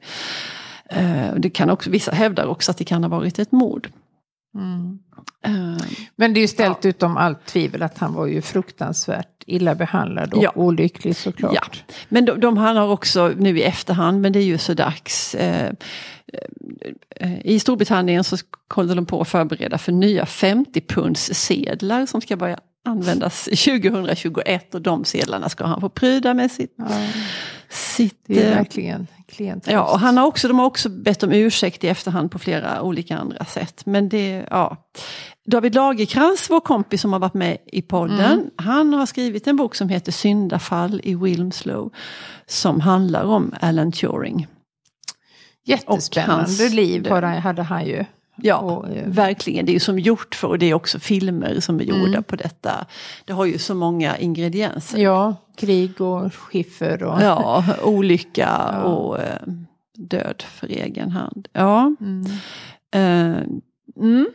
Uh, 0.97 1.35
det 1.37 1.49
kan 1.49 1.69
också, 1.69 1.89
vissa 1.89 2.11
hävdar 2.11 2.45
också 2.45 2.71
att 2.71 2.77
det 2.77 2.83
kan 2.83 3.03
ha 3.03 3.09
varit 3.09 3.39
ett 3.39 3.51
mord. 3.51 3.89
Mm. 4.55 4.99
Uh, 5.47 5.81
Men 6.15 6.33
det 6.33 6.39
är 6.39 6.41
ju 6.41 6.47
ställt 6.47 6.83
ja. 6.83 6.89
utom 6.89 7.17
allt 7.17 7.45
tvivel 7.45 7.83
att 7.83 7.97
han 7.97 8.13
var 8.13 8.25
ju 8.25 8.41
fruktansvärt 8.41 9.43
illa 9.45 9.75
behandlad 9.75 10.33
och 10.33 10.43
ja. 10.43 10.51
olycklig 10.55 11.15
såklart. 11.15 11.53
Ja. 11.87 11.93
Men 12.09 12.25
de, 12.25 12.39
de 12.39 12.57
han 12.57 12.77
har 12.77 12.87
också 12.87 13.33
nu 13.37 13.59
i 13.59 13.63
efterhand, 13.63 14.21
men 14.21 14.33
det 14.33 14.39
är 14.39 14.43
ju 14.43 14.57
så 14.57 14.73
dags. 14.73 15.35
Eh, 15.35 15.71
eh, 17.15 17.45
I 17.45 17.59
Storbritannien 17.59 18.23
så 18.23 18.37
håller 18.73 18.95
de 18.95 19.05
på 19.05 19.21
att 19.21 19.27
förbereda 19.27 19.77
för 19.77 19.91
nya 19.91 20.25
50 20.25 20.81
punds 20.81 21.33
sedlar 21.33 22.05
som 22.05 22.21
ska 22.21 22.35
börja 22.35 22.59
användas 22.85 23.43
2021 23.45 24.75
och 24.75 24.81
de 24.81 25.05
sedlarna 25.05 25.49
ska 25.49 25.65
han 25.65 25.81
få 25.81 25.89
pryda 25.89 26.33
med 26.33 26.51
sitt, 26.51 26.73
ja. 26.75 26.85
sitt 27.69 28.23
det 28.25 28.43
är 28.43 28.51
eh, 28.51 28.57
verkligen 28.57 29.07
klientel. 29.31 29.73
Ja, 29.73 29.91
och 29.91 29.99
han 29.99 30.17
har 30.17 30.25
också, 30.25 30.47
de 30.47 30.59
har 30.59 30.65
också 30.65 30.89
bett 30.89 31.23
om 31.23 31.31
ursäkt 31.31 31.83
i 31.83 31.87
efterhand 31.87 32.31
på 32.31 32.39
flera 32.39 32.81
olika 32.81 33.17
andra 33.17 33.45
sätt. 33.45 33.85
Men 33.85 34.09
det, 34.09 34.45
ja. 34.49 34.77
David 35.45 35.75
Lagerkrans, 35.75 36.49
vår 36.49 36.59
kompis 36.59 37.01
som 37.01 37.13
har 37.13 37.19
varit 37.19 37.33
med 37.33 37.57
i 37.65 37.81
podden, 37.81 38.33
mm. 38.33 38.49
han 38.55 38.93
har 38.93 39.05
skrivit 39.05 39.47
en 39.47 39.55
bok 39.55 39.75
som 39.75 39.89
heter 39.89 40.11
Syndafall 40.11 41.01
i 41.03 41.15
Wilmslow. 41.15 41.93
Som 42.45 42.79
handlar 42.79 43.23
om 43.23 43.53
Alan 43.61 43.91
Turing. 43.91 44.47
Jättespännande 45.65 46.69
liv 46.69 47.09
hade 47.09 47.63
han 47.63 47.85
ju. 47.85 48.05
Ja, 48.35 48.57
och, 48.57 48.89
eh, 48.89 49.07
verkligen. 49.07 49.65
Det 49.65 49.71
är 49.71 49.73
ju 49.73 49.79
som 49.79 49.99
gjort 49.99 50.35
för 50.35 50.47
och 50.47 50.59
det 50.59 50.65
är 50.65 50.73
också 50.73 50.99
filmer 50.99 51.59
som 51.59 51.79
är 51.79 51.83
gjorda 51.83 52.07
mm. 52.07 52.23
på 52.23 52.35
detta. 52.35 52.85
Det 53.25 53.33
har 53.33 53.45
ju 53.45 53.57
så 53.57 53.75
många 53.75 54.17
ingredienser. 54.17 54.97
Ja, 54.97 55.35
krig 55.55 56.01
och 56.01 56.33
skiffer. 56.33 57.03
Och... 57.03 57.21
Ja, 57.21 57.65
olycka 57.83 58.49
ja. 58.73 58.83
och 58.83 59.19
eh, 59.19 59.41
död 59.97 60.41
för 60.41 60.67
egen 60.67 61.11
hand. 61.11 61.47
Ja. 61.53 61.95
Mm. 62.01 62.25
Uh, 62.95 63.43
mm. 63.97 64.27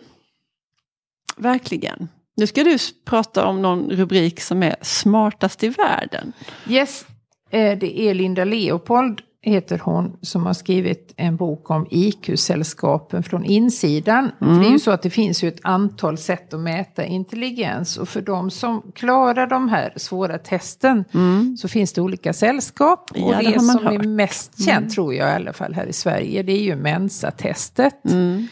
Verkligen. 1.36 2.08
Nu 2.36 2.46
ska 2.46 2.64
du 2.64 2.78
prata 3.04 3.46
om 3.46 3.62
någon 3.62 3.90
rubrik 3.90 4.40
som 4.40 4.62
är 4.62 4.76
smartast 4.82 5.64
i 5.64 5.68
världen. 5.68 6.32
Yes, 6.68 7.06
eh, 7.50 7.78
det 7.78 8.00
är 8.00 8.14
Linda 8.14 8.44
Leopold 8.44 9.22
heter 9.50 9.80
hon, 9.84 10.16
som 10.22 10.46
har 10.46 10.54
skrivit 10.54 11.14
en 11.16 11.36
bok 11.36 11.70
om 11.70 11.86
IQ-sällskapen 11.90 13.22
från 13.22 13.44
insidan. 13.44 14.30
Mm. 14.40 14.54
För 14.54 14.62
det 14.62 14.68
är 14.68 14.72
ju 14.72 14.78
så 14.78 14.90
att 14.90 15.02
det 15.02 15.10
finns 15.10 15.44
ju 15.44 15.48
ett 15.48 15.60
antal 15.62 16.18
sätt 16.18 16.54
att 16.54 16.60
mäta 16.60 17.04
intelligens. 17.04 17.96
Och 17.96 18.08
för 18.08 18.20
de 18.20 18.50
som 18.50 18.92
klarar 18.94 19.46
de 19.46 19.68
här 19.68 19.92
svåra 19.96 20.38
testen 20.38 21.04
mm. 21.14 21.56
så 21.56 21.68
finns 21.68 21.92
det 21.92 22.00
olika 22.00 22.32
sällskap. 22.32 23.10
Och 23.10 23.18
ja, 23.18 23.38
det, 23.42 23.50
det 23.50 23.60
som 23.60 23.84
hört. 23.84 23.94
är 23.94 24.08
mest 24.08 24.64
känt, 24.64 24.78
mm. 24.78 24.90
tror 24.90 25.14
jag 25.14 25.28
i 25.28 25.34
alla 25.34 25.52
fall 25.52 25.74
här 25.74 25.86
i 25.86 25.92
Sverige, 25.92 26.42
det 26.42 26.52
är 26.52 26.62
ju 26.62 26.76
Mensa-testet. 26.76 28.04
Mm. 28.04 28.46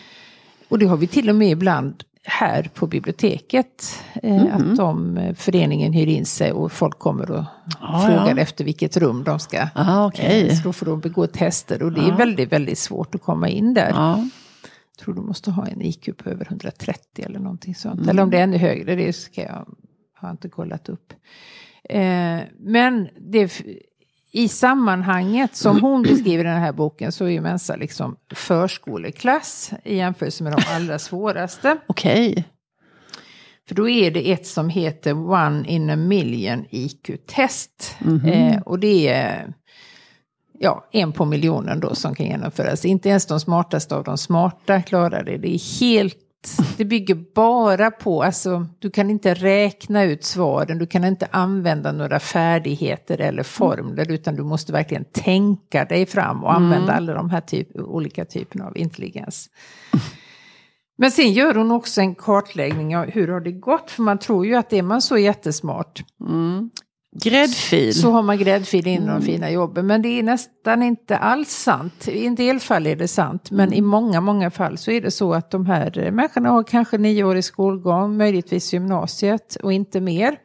Och 0.69 0.79
det 0.79 0.87
har 0.87 0.97
vi 0.97 1.07
till 1.07 1.31
och 1.31 1.37
med 1.37 1.51
ibland 1.51 2.05
här 2.25 2.71
på 2.75 2.87
biblioteket. 2.87 4.03
Mm. 4.23 4.53
Att 4.53 4.77
de, 4.77 5.17
eh, 5.17 5.35
föreningen 5.35 5.93
hyr 5.93 6.07
in 6.07 6.27
sig 6.27 6.53
och 6.53 6.73
folk 6.73 6.99
kommer 6.99 7.31
och 7.31 7.45
ah, 7.81 8.07
frågar 8.07 8.37
ja. 8.37 8.43
efter 8.43 8.65
vilket 8.65 8.97
rum 8.97 9.25
de 9.25 9.39
ska. 9.39 9.69
Ah, 9.75 10.07
okay. 10.07 10.49
eh, 10.49 10.55
så 10.55 10.63
då 10.63 10.73
får 10.73 10.87
de 10.87 11.01
begå 11.01 11.27
tester 11.27 11.83
och 11.83 11.93
det 11.93 12.01
ah. 12.01 12.13
är 12.13 12.17
väldigt, 12.17 12.53
väldigt 12.53 12.79
svårt 12.79 13.15
att 13.15 13.23
komma 13.23 13.49
in 13.49 13.75
där. 13.75 13.93
Ah. 13.95 14.19
Jag 14.97 15.05
tror 15.05 15.15
du 15.15 15.21
måste 15.21 15.51
ha 15.51 15.67
en 15.67 15.83
IQ 15.83 16.17
på 16.17 16.31
över 16.31 16.47
130 16.47 17.25
eller 17.25 17.39
någonting 17.39 17.75
sånt. 17.75 17.95
Mm. 17.95 18.09
Eller 18.09 18.23
om 18.23 18.31
det 18.31 18.39
är 18.39 18.43
ännu 18.43 18.57
högre, 18.57 18.95
det 18.95 19.13
ska 19.13 19.43
jag, 19.43 19.67
har 20.15 20.31
inte 20.31 20.49
kollat 20.49 20.89
upp. 20.89 21.13
Eh, 21.89 22.41
men 22.59 23.09
det 23.17 23.63
i 24.37 24.49
sammanhanget 24.49 25.57
som 25.57 25.81
hon 25.81 26.03
beskriver 26.03 26.45
i 26.45 26.49
den 26.49 26.61
här 26.61 26.73
boken 26.73 27.13
så 27.13 27.25
är 27.25 27.29
ju 27.29 27.41
Mensa 27.41 27.77
liksom 27.77 28.17
förskoleklass 28.35 29.73
i 29.85 29.97
jämförelse 29.97 30.45
med 30.45 30.53
de 30.53 30.63
allra 30.69 30.99
svåraste. 30.99 31.77
Okej. 31.87 32.31
Okay. 32.31 32.45
För 33.69 33.75
då 33.75 33.89
är 33.89 34.11
det 34.11 34.33
ett 34.33 34.47
som 34.47 34.69
heter 34.69 35.31
One 35.31 35.69
in 35.69 35.91
a 35.91 35.97
million 35.97 36.65
IQ-test. 36.71 37.97
Mm 38.05 38.19
-hmm. 38.21 38.55
eh, 38.55 38.63
och 38.63 38.79
det 38.79 39.09
är 39.09 39.53
ja, 40.59 40.89
en 40.93 41.13
på 41.13 41.25
miljonen 41.25 41.81
då 41.81 41.95
som 41.95 42.15
kan 42.15 42.27
genomföras. 42.27 42.85
Inte 42.85 43.09
ens 43.09 43.27
de 43.27 43.41
smartaste 43.41 43.97
av 43.97 44.05
de 44.05 44.19
smarta 44.19 44.83
klarar 44.83 45.25
det. 45.25 45.37
Det 45.37 45.55
är 45.55 45.81
helt 45.81 46.19
det 46.77 46.85
bygger 46.85 47.15
bara 47.35 47.91
på, 47.91 48.23
alltså 48.23 48.67
du 48.79 48.91
kan 48.91 49.11
inte 49.11 49.35
räkna 49.35 50.05
ut 50.05 50.25
svaren, 50.25 50.79
du 50.79 50.87
kan 50.87 51.05
inte 51.05 51.29
använda 51.31 51.93
några 51.93 52.21
färdigheter 52.21 53.21
eller 53.21 53.43
formler 53.43 54.11
utan 54.11 54.37
du 54.37 54.43
måste 54.43 54.73
verkligen 54.73 55.05
tänka 55.05 55.85
dig 55.85 56.07
fram 56.07 56.45
och 56.45 56.55
använda 56.55 56.93
mm. 56.93 56.97
alla 56.97 57.15
de 57.15 57.31
här 57.31 57.41
typ, 57.41 57.77
olika 57.77 58.25
typerna 58.25 58.67
av 58.67 58.79
intelligens. 58.79 59.51
Men 60.97 61.11
sen 61.11 61.33
gör 61.33 61.55
hon 61.55 61.71
också 61.71 62.01
en 62.01 62.15
kartläggning 62.15 62.97
av 62.97 63.11
hur 63.11 63.29
har 63.29 63.41
det 63.41 63.53
gått, 63.53 63.91
för 63.91 64.03
man 64.03 64.19
tror 64.19 64.47
ju 64.47 64.55
att 64.55 64.73
är 64.73 64.83
man 64.83 65.03
så 65.03 65.19
jättesmart 65.19 66.05
mm. 66.21 66.71
Gräddfil. 67.17 67.95
Så 67.95 68.11
har 68.11 68.23
man 68.23 68.39
gräddfil 68.39 68.87
in 68.87 69.03
mm. 69.03 69.15
de 69.15 69.27
fina 69.27 69.51
jobben. 69.51 69.87
Men 69.87 70.03
det 70.03 70.09
är 70.09 70.23
nästan 70.23 70.83
inte 70.83 71.17
alls 71.17 71.51
sant. 71.51 72.09
I 72.09 72.27
en 72.27 72.35
del 72.35 72.61
fall 72.61 72.87
är 72.87 72.97
det 72.97 73.09
sant. 73.09 73.51
Men 73.51 73.69
mm. 73.69 73.79
i 73.79 73.81
många, 73.81 74.21
många 74.21 74.51
fall 74.51 74.79
så 74.79 74.91
är 74.91 75.01
det 75.01 75.11
så 75.11 75.35
att 75.35 75.51
de 75.51 75.67
här 75.67 76.11
människorna 76.11 76.51
har 76.51 76.63
kanske 76.63 76.99
nioårig 76.99 77.45
skolgång, 77.45 78.17
möjligtvis 78.17 78.73
gymnasiet 78.73 79.57
och 79.63 79.73
inte 79.73 80.01
mer. 80.01 80.37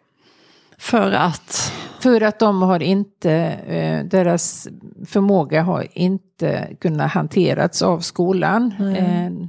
För 0.77 1.11
att? 1.11 1.73
För 1.99 2.21
att 2.21 2.39
de 2.39 2.61
har 2.61 2.79
inte, 2.79 3.31
eh, 3.67 4.05
deras 4.05 4.67
förmåga 5.05 5.61
har 5.61 5.87
inte 5.93 6.75
kunnat 6.81 7.11
hanterats 7.11 7.81
av 7.81 7.99
skolan. 7.99 8.73
Mm. 8.79 9.47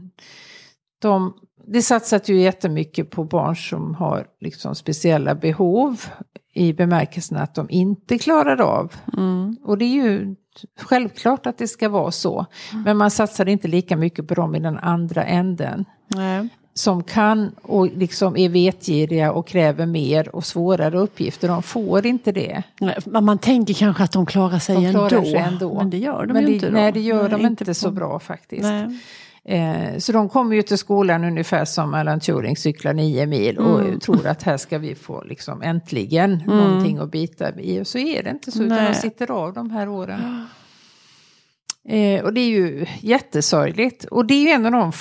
De, 1.02 1.34
det 1.66 1.82
satsas 1.82 2.28
ju 2.30 2.40
jättemycket 2.40 3.10
på 3.10 3.24
barn 3.24 3.56
som 3.56 3.94
har 3.94 4.26
liksom 4.40 4.74
speciella 4.74 5.34
behov 5.34 6.00
i 6.52 6.72
bemärkelsen 6.72 7.36
att 7.36 7.54
de 7.54 7.70
inte 7.70 8.18
klarar 8.18 8.60
av. 8.60 8.92
Mm. 9.16 9.56
Och 9.64 9.78
det 9.78 9.84
är 9.84 10.04
ju 10.04 10.34
självklart 10.80 11.46
att 11.46 11.58
det 11.58 11.68
ska 11.68 11.88
vara 11.88 12.10
så. 12.10 12.46
Mm. 12.72 12.82
Men 12.82 12.96
man 12.96 13.10
satsar 13.10 13.48
inte 13.48 13.68
lika 13.68 13.96
mycket 13.96 14.28
på 14.28 14.34
dem 14.34 14.54
i 14.54 14.60
den 14.60 14.78
andra 14.78 15.24
änden. 15.24 15.84
Nej. 16.06 16.48
Som 16.74 17.02
kan 17.02 17.52
och 17.62 17.86
liksom 17.86 18.36
är 18.36 18.48
vetgiriga 18.48 19.32
och 19.32 19.46
kräver 19.46 19.86
mer 19.86 20.34
och 20.34 20.44
svårare 20.44 20.98
uppgifter. 20.98 21.48
De 21.48 21.62
får 21.62 22.06
inte 22.06 22.32
det. 22.32 22.62
Nej, 22.80 22.96
man 23.06 23.38
tänker 23.38 23.74
kanske 23.74 24.02
att 24.02 24.12
de 24.12 24.26
klarar 24.26 24.58
sig, 24.58 24.74
de 24.74 24.90
klarar 24.90 25.12
ändå, 25.12 25.22
sig 25.22 25.36
ändå. 25.36 25.74
Men 25.74 25.90
det 25.90 25.98
gör 25.98 26.26
de 26.26 26.32
men 26.32 26.46
ju 26.46 26.54
inte. 26.54 26.66
Då. 26.66 26.72
Nej, 26.72 26.92
det 26.92 27.00
gör 27.00 27.22
nej, 27.22 27.30
de 27.30 27.46
inte, 27.46 27.64
inte 27.64 27.74
så 27.74 27.90
bra 27.90 28.20
faktiskt. 28.20 28.62
Nej. 28.62 28.98
Eh, 29.44 29.98
så 29.98 30.12
de 30.12 30.28
kommer 30.28 30.56
ju 30.56 30.62
till 30.62 30.78
skolan 30.78 31.24
ungefär 31.24 31.64
som 31.64 31.94
Alan 31.94 32.20
Turing 32.20 32.56
cyklar 32.56 32.92
nio 32.92 33.26
mil 33.26 33.58
och 33.58 33.80
mm. 33.80 34.00
tror 34.00 34.26
att 34.26 34.42
här 34.42 34.56
ska 34.56 34.78
vi 34.78 34.94
få 34.94 35.24
liksom 35.24 35.62
äntligen 35.62 36.32
mm. 36.32 36.56
någonting 36.56 36.98
att 36.98 37.10
bita 37.10 37.60
i. 37.60 37.80
Och 37.80 37.86
så 37.86 37.98
är 37.98 38.22
det 38.22 38.30
inte 38.30 38.52
så, 38.52 38.62
utan 38.62 38.84
de 38.84 38.94
sitter 38.94 39.30
av 39.30 39.52
de 39.52 39.70
här 39.70 39.88
åren. 39.88 40.46
Eh, 41.88 42.24
och 42.24 42.32
det 42.32 42.40
är 42.40 42.48
ju 42.48 42.86
jättesorgligt. 43.00 44.04
Och 44.04 44.26
det 44.26 44.34
är 44.34 44.42
ju 44.42 44.48
en 44.48 44.66
av 44.66 44.72
de 44.72 44.92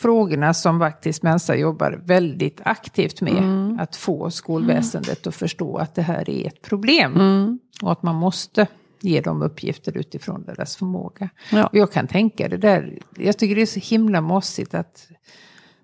frågorna 0.00 0.54
som 0.54 0.78
faktiskt 0.78 1.22
Mensa 1.22 1.56
jobbar 1.56 2.00
väldigt 2.04 2.60
aktivt 2.64 3.20
med. 3.20 3.38
Mm. 3.38 3.78
Att 3.80 3.96
få 3.96 4.30
skolväsendet 4.30 5.26
att 5.26 5.34
förstå 5.34 5.76
att 5.76 5.94
det 5.94 6.02
här 6.02 6.30
är 6.30 6.46
ett 6.46 6.62
problem. 6.62 7.14
Mm. 7.14 7.58
Och 7.82 7.92
att 7.92 8.02
man 8.02 8.14
måste 8.14 8.66
ge 9.00 9.20
dem 9.20 9.42
uppgifter 9.42 9.96
utifrån 9.96 10.44
deras 10.44 10.76
förmåga. 10.76 11.28
Ja. 11.52 11.66
Och 11.66 11.76
jag 11.76 11.92
kan 11.92 12.06
tänka 12.06 12.48
det 12.48 12.56
där, 12.56 12.98
jag 13.16 13.38
tycker 13.38 13.54
det 13.54 13.62
är 13.62 13.66
så 13.66 13.80
himla 13.80 14.20
mossigt 14.20 14.74
att 14.74 15.08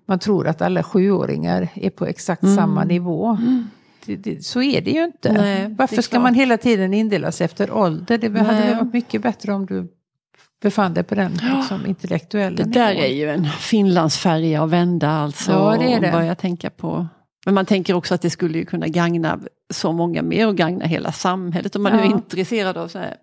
man 0.05 0.19
tror 0.19 0.47
att 0.47 0.61
alla 0.61 0.83
sjuåringar 0.83 1.69
är 1.73 1.89
på 1.89 2.05
exakt 2.05 2.43
mm. 2.43 2.55
samma 2.55 2.83
nivå. 2.83 3.27
Mm. 3.27 3.69
Det, 4.05 4.15
det, 4.15 4.45
så 4.45 4.61
är 4.61 4.81
det 4.81 4.91
ju 4.91 5.03
inte. 5.03 5.33
Nej, 5.33 5.75
Varför 5.77 6.01
ska 6.01 6.19
man 6.19 6.33
hela 6.33 6.57
tiden 6.57 6.93
indelas 6.93 7.41
efter 7.41 7.71
ålder? 7.71 8.17
Det 8.17 8.29
Nej. 8.29 8.43
hade 8.43 8.75
varit 8.75 8.93
mycket 8.93 9.21
bättre 9.21 9.53
om 9.53 9.65
du 9.65 9.87
befann 10.61 10.93
dig 10.93 11.03
på 11.03 11.15
den 11.15 11.31
liksom, 11.31 11.85
intellektuella 11.85 12.55
Det 12.63 12.63
där 12.71 12.95
är 12.95 13.07
ju 13.07 13.29
en 13.29 13.45
Finlandsfärja 13.45 14.63
att 14.63 14.69
vända 14.69 15.09
alltså. 15.09 15.51
Ja, 15.51 15.77
det 15.79 15.93
är 15.93 16.01
det. 16.01 16.07
Och 16.07 16.13
börja 16.13 16.35
tänka 16.35 16.69
på 16.69 17.07
Men 17.47 17.53
man 17.53 17.65
tänker 17.65 17.93
också 17.93 18.13
att 18.15 18.21
det 18.21 18.29
skulle 18.29 18.57
ju 18.57 18.65
kunna 18.65 18.87
gagna 18.87 19.39
så 19.69 19.91
många 19.91 20.21
mer 20.21 20.47
och 20.47 20.55
gagna 20.57 20.85
hela 20.85 21.11
samhället. 21.11 21.75
Om 21.75 21.83
man 21.83 21.91
Ja. 21.91 21.97
nu 21.99 22.03
är 22.05 22.09
intresserad 22.11 22.77
av 22.77 22.87
så 22.87 22.99
här 22.99 23.15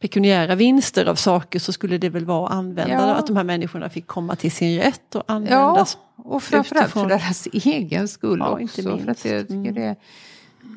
pekuniära 0.00 0.54
vinster 0.54 1.06
av 1.06 1.14
saker 1.14 1.58
så 1.58 1.72
skulle 1.72 1.98
det 1.98 2.08
väl 2.08 2.24
vara 2.24 2.46
att 2.46 2.52
använda 2.52 2.92
Ja. 2.94 3.14
att 3.14 3.26
de 3.26 3.36
här 3.36 3.44
människorna 3.44 3.88
fick 3.88 4.06
komma 4.06 4.36
till 4.36 4.52
sin 4.52 4.78
rätt 4.80 5.14
och 5.14 5.22
användas. 5.26 5.98
Ja, 6.16 6.22
och 6.24 6.42
framförallt 6.42 6.84
utifrån. 6.86 7.02
för 7.02 7.08
deras 7.18 7.48
egen 7.52 8.08
skull 8.08 8.38
Ja, 8.38 8.48
också. 8.50 8.62
inte 8.62 8.82
För 8.82 8.90
att 8.90 9.04
minst. 9.06 9.24
jag 9.24 9.40
tycker 9.48 9.54
Mm. 9.54 9.74
det, 9.74 9.96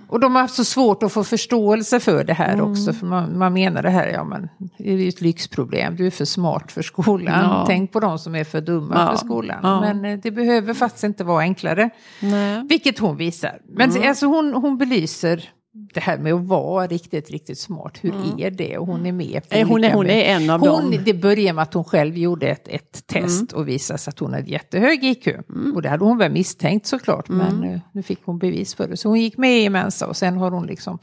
och 0.08 0.20
de 0.20 0.36
har 0.36 0.42
haft 0.42 0.54
så 0.56 0.64
svårt 0.66 1.04
att 1.04 1.12
få 1.12 1.24
förståelse 1.24 2.00
för 2.00 2.24
det 2.24 2.34
här 2.34 2.54
Mm. 2.54 2.72
också. 2.72 2.94
För 2.94 3.06
man, 3.06 3.38
man 3.38 3.54
menar 3.54 3.84
det 3.84 3.90
här, 3.90 4.08
ja 4.08 4.24
men 4.24 4.50
det 4.78 4.94
är 4.94 4.98
ju 4.98 5.10
ett 5.10 5.22
lyxproblem, 5.22 5.96
du 5.96 6.08
är 6.08 6.12
för 6.12 6.26
smart 6.26 6.72
för 6.72 6.82
skolan. 6.82 7.44
Ja. 7.44 7.64
Tänk 7.68 7.92
på 7.92 8.00
de 8.00 8.20
som 8.20 8.36
är 8.36 8.44
för 8.44 8.62
dumma 8.62 8.96
Ja. 8.96 9.10
för 9.18 9.26
skolan. 9.26 9.60
Ja. 9.64 9.82
Men 9.82 10.06
eh, 10.06 10.20
det 10.24 10.32
behöver 10.32 10.74
faktiskt 10.74 11.04
inte 11.04 11.24
vara 11.24 11.40
enklare. 11.42 11.90
Nej. 12.22 12.64
Vilket 12.70 13.00
hon 13.00 13.18
visar. 13.18 13.60
Men 13.78 13.90
Mm. 13.92 14.10
alltså 14.10 14.26
hon, 14.26 14.54
hon 14.54 14.78
belyser 14.78 15.50
det 15.74 16.00
här 16.00 16.18
med 16.18 16.34
att 16.34 16.46
vara 16.46 16.88
riktigt, 16.88 17.30
riktigt 17.30 17.60
smart. 17.60 17.98
Hur 18.02 18.42
är 18.42 18.52
det? 18.52 18.78
Och 18.78 18.88
hon 18.88 19.06
är 19.06 19.12
med. 19.12 19.50
På 19.50 19.58
Hon 19.58 19.84
är, 19.84 19.94
hon 19.94 20.06
är 20.10 20.24
en 20.24 20.50
av 20.50 20.60
hon, 20.60 20.92
dem. 20.92 21.04
det 21.06 21.14
börjar 21.14 21.54
med 21.54 21.62
att 21.62 21.74
hon 21.74 21.84
själv 21.84 22.18
gjorde 22.18 22.48
ett, 22.48 22.68
ett 22.68 23.08
test 23.08 23.54
och 23.54 23.68
visade 23.68 24.00
sig 24.00 24.12
att 24.12 24.20
hon 24.20 24.34
hade 24.34 24.50
jättehög 24.50 25.04
IQ. 25.04 25.28
Och 25.76 25.82
det 25.82 25.90
hade 25.90 26.04
hon 26.06 26.18
väl 26.18 26.32
misstänkt 26.32 26.86
såklart, 26.86 27.30
men 27.30 27.64
eh, 27.64 27.80
nu 27.92 28.04
fick 28.04 28.20
hon 28.24 28.40
bevis 28.40 28.76
för 28.76 28.88
det. 28.88 28.98
Så 28.98 29.10
hon 29.10 29.20
gick 29.20 29.38
med 29.38 29.60
i 29.60 29.70
Mensa 29.70 30.08
och 30.08 30.18
sen 30.18 30.38
har 30.38 30.52
hon 30.52 30.68
liksom 30.68 31.00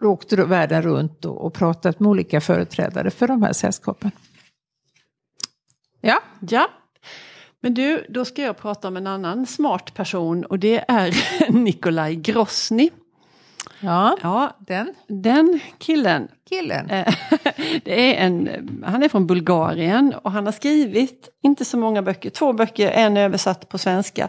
åkt 0.00 0.32
världen 0.32 0.82
runt 0.82 1.24
och, 1.24 1.44
och 1.44 1.54
pratat 1.54 2.00
med 2.00 2.10
olika 2.10 2.40
företrädare 2.40 3.10
för 3.10 3.28
de 3.28 3.42
här 3.42 3.52
sällskapen. 3.52 4.10
Ja, 6.00 6.20
Ja. 6.40 6.70
Men 7.62 7.74
du, 7.74 8.06
då 8.08 8.24
ska 8.24 8.42
jag 8.42 8.58
prata 8.58 8.88
om 8.88 8.96
en 8.96 9.06
annan 9.06 9.46
smart 9.46 9.94
person 9.94 10.44
och 10.44 10.58
det 10.58 10.84
är 10.88 11.16
Nikolaj 11.52 12.16
Grosny. 12.16 12.90
Ja, 13.80 14.16
Ja, 14.22 14.56
den 14.66 14.94
den 15.08 15.60
killen 15.78 16.28
killen. 16.48 16.90
Eh, 16.90 17.14
Det 17.84 18.16
är 18.16 18.26
en, 18.26 18.48
han 18.86 19.02
är 19.02 19.08
från 19.08 19.26
Bulgarien 19.26 20.14
och 20.24 20.32
han 20.32 20.46
har 20.46 20.52
skrivit 20.52 21.28
inte 21.42 21.64
så 21.64 21.78
många 21.78 22.02
böcker, 22.02 22.30
två 22.30 22.52
böcker, 22.52 22.90
en 22.90 23.16
översatt 23.16 23.68
på 23.68 23.78
svenska. 23.78 24.28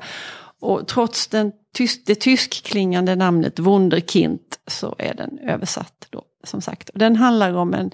Och 0.60 0.88
trots 0.88 1.28
den 1.28 1.52
tysk, 1.78 2.02
det 2.06 2.16
tyskklingande 2.16 3.16
namnet 3.16 3.60
Wunderkind 3.60 4.40
så 4.68 4.96
är 4.98 5.14
den 5.14 5.40
översatt 5.40 6.08
då, 6.10 6.24
som 6.44 6.62
sagt. 6.62 6.90
Den 6.96 7.16
handlar 7.16 7.54
om 7.54 7.74
en, 7.74 7.92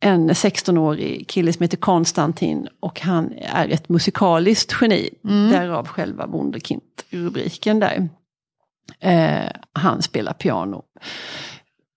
en 0.00 0.30
16-årig 0.30 1.28
kille 1.28 1.52
som 1.52 1.62
heter 1.62 1.76
Konstantin 1.76 2.68
och 2.80 3.00
han 3.00 3.32
är 3.38 3.68
ett 3.68 3.88
musikaliskt 3.88 4.76
geni. 4.80 5.10
Därav 5.50 5.88
själva 5.88 6.26
Wunderkind-rubriken 6.26 7.80
där. 7.80 8.08
Eh, 9.00 9.50
han 9.72 10.02
spelar 10.02 10.32
piano 10.32 10.84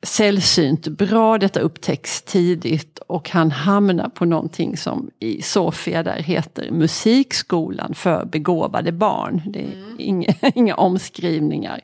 sällsynt 0.05 0.87
bra, 0.87 1.37
detta 1.37 1.59
upptäcks 1.59 2.21
tidigt 2.21 2.99
och 2.99 3.29
han 3.29 3.51
hamnar 3.51 4.09
på 4.09 4.25
någonting 4.25 4.77
som 4.77 5.09
i 5.19 5.41
Sofia 5.41 6.03
där 6.03 6.19
heter 6.19 6.71
Musikskolan 6.71 7.93
för 7.93 8.25
begåvade 8.25 8.91
barn. 8.91 9.41
Det 9.45 9.59
är 9.59 9.95
inga, 9.97 10.33
inga 10.55 10.75
omskrivningar. 10.75 11.81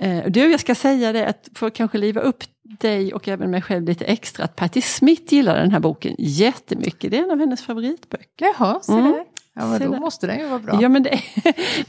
Eh, 0.00 0.24
du, 0.26 0.50
jag 0.50 0.60
ska 0.60 0.74
säga 0.74 1.12
det, 1.12 1.26
att 1.26 1.48
för 1.54 1.66
att 1.66 1.74
kanske 1.74 1.98
liva 1.98 2.20
upp 2.20 2.44
dig 2.62 3.14
och 3.14 3.28
även 3.28 3.50
mig 3.50 3.62
själv 3.62 3.84
lite 3.84 4.04
extra, 4.04 4.44
att 4.44 4.56
Patti 4.56 4.82
Smith 4.82 5.34
gillar 5.34 5.56
den 5.56 5.70
här 5.70 5.80
boken 5.80 6.14
jättemycket. 6.18 7.10
Det 7.10 7.18
är 7.18 7.22
en 7.22 7.30
av 7.30 7.38
hennes 7.38 7.62
favoritböcker. 7.62 8.46
Jaha, 8.58 8.80
se 8.82 8.92
Mm. 8.92 9.24
Ja, 9.58 9.66
men 9.66 9.90
då 9.90 10.00
måste 10.00 10.26
den 10.26 10.38
ju 10.38 10.46
vara 10.46 10.58
bra. 10.58 10.78
Ja 10.82 10.88
men 10.88 11.02
det 11.02 11.10
är, 11.10 11.22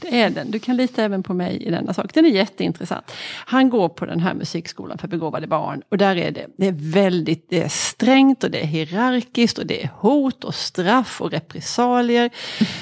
det 0.00 0.20
är 0.20 0.30
den. 0.30 0.50
Du 0.50 0.58
kan 0.58 0.76
lita 0.76 1.02
även 1.02 1.22
på 1.22 1.34
mig 1.34 1.62
i 1.62 1.70
denna 1.70 1.94
sak. 1.94 2.14
Den 2.14 2.24
är 2.24 2.28
jätteintressant. 2.28 3.12
Han 3.46 3.70
går 3.70 3.88
på 3.88 4.06
den 4.06 4.20
här 4.20 4.34
musikskolan 4.34 4.98
för 4.98 5.08
begåvade 5.08 5.46
barn. 5.46 5.82
Och 5.88 5.98
där 5.98 6.16
är 6.16 6.30
det, 6.30 6.46
det 6.56 6.66
är 6.66 6.92
väldigt 6.92 7.46
det 7.50 7.62
är 7.62 7.68
strängt 7.68 8.44
och 8.44 8.50
det 8.50 8.60
är 8.60 8.66
hierarkiskt 8.66 9.58
och 9.58 9.66
det 9.66 9.84
är 9.84 9.90
hot 9.96 10.44
och 10.44 10.54
straff 10.54 11.20
och 11.20 11.30
repressalier. 11.30 12.30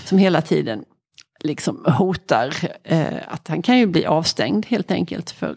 Som 0.04 0.18
hela 0.18 0.42
tiden 0.42 0.84
liksom 1.44 1.84
hotar 1.98 2.54
eh, 2.84 3.06
att 3.28 3.48
han 3.48 3.62
kan 3.62 3.78
ju 3.78 3.86
bli 3.86 4.06
avstängd 4.06 4.66
helt 4.66 4.90
enkelt 4.90 5.30
för 5.30 5.56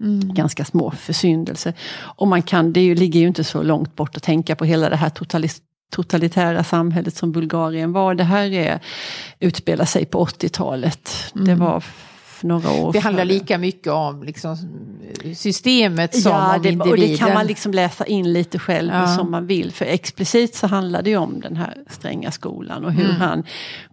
Mm. 0.00 0.34
ganska 0.34 0.64
små 0.64 0.90
försyndelser. 0.90 1.74
Och 1.94 2.28
man 2.28 2.42
kan, 2.42 2.72
det 2.72 2.80
ju, 2.80 2.94
ligger 2.94 3.20
ju 3.20 3.26
inte 3.26 3.44
så 3.44 3.62
långt 3.62 3.96
bort 3.96 4.16
att 4.16 4.22
tänka 4.22 4.56
på 4.56 4.64
hela 4.64 4.90
det 4.90 4.96
här 4.96 5.10
totalis, 5.10 5.62
totalitära 5.90 6.64
samhället 6.64 7.16
som 7.16 7.32
Bulgarien 7.32 7.92
var. 7.92 8.14
Det 8.14 8.24
här 8.24 8.52
är, 8.52 8.80
utspelar 9.40 9.84
sig 9.84 10.04
på 10.04 10.24
80-talet. 10.24 11.10
Det 11.34 11.54
var 11.54 11.84
några 12.42 12.70
år 12.70 12.78
Mm. 12.80 12.92
Det 12.92 12.98
handlar 12.98 13.24
lika 13.24 13.58
mycket 13.58 13.92
om 13.92 14.22
liksom, 14.22 14.56
systemet 15.36 16.22
som 16.22 16.32
Ja, 16.32 16.56
om 16.56 16.62
det, 16.62 16.68
individen. 16.68 16.90
och 16.92 16.98
det 16.98 17.16
kan 17.18 17.34
man 17.34 17.46
liksom 17.46 17.72
läsa 17.72 18.06
in 18.06 18.32
lite 18.32 18.58
själv 18.58 18.92
Ja. 18.94 19.06
som 19.16 19.30
man 19.30 19.46
vill. 19.46 19.72
För 19.72 19.84
explicit 19.84 20.54
så 20.54 20.66
handlar 20.66 21.02
det 21.02 21.10
ju 21.10 21.16
om 21.16 21.40
den 21.40 21.56
här 21.56 21.74
stränga 21.90 22.30
skolan 22.30 22.84
och 22.84 22.92
hur 22.92 23.04
Mm. 23.04 23.16
han, 23.20 23.44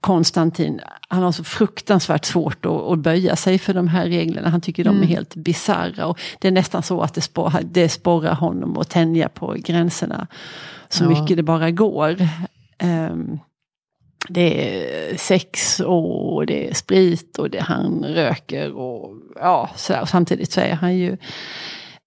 Konstantin, 0.01 0.79
han 1.07 1.23
har 1.23 1.31
så 1.31 1.43
fruktansvärt 1.43 2.25
svårt 2.25 2.65
att, 2.65 2.71
att 2.71 2.99
böja 2.99 3.35
sig 3.35 3.59
för 3.59 3.73
de 3.73 3.87
här 3.87 4.05
reglerna. 4.05 4.49
Han 4.49 4.61
tycker 4.61 4.85
Mm. 4.87 4.95
de 5.01 5.03
är 5.03 5.07
helt 5.09 5.35
bisarra 5.35 6.05
och 6.05 6.19
det 6.39 6.47
är 6.47 6.51
nästan 6.51 6.83
så 6.83 7.01
att 7.01 7.13
det, 7.13 7.21
spår, 7.21 7.53
det 7.63 7.89
sporrar 7.89 8.33
honom 8.33 8.77
att 8.77 8.89
tänja 8.89 9.29
på 9.29 9.55
gränserna 9.59 10.27
så 10.89 11.03
Ja. 11.03 11.09
mycket 11.09 11.37
det 11.37 11.43
bara 11.43 11.71
går. 11.71 12.27
Ehm, 12.77 13.39
det 14.29 14.77
är 14.77 15.17
sex 15.17 15.79
och 15.79 16.45
det 16.45 16.69
är 16.69 16.73
sprit 16.73 17.37
och 17.37 17.49
det, 17.49 17.61
han 17.61 18.05
röker 18.05 18.71
och 18.73 19.17
ja, 19.35 19.69
så 19.75 19.93
där. 19.93 20.01
Och 20.01 20.09
samtidigt 20.09 20.51
så 20.51 20.61
är 20.61 20.73
han 20.73 20.97
ju 20.97 21.17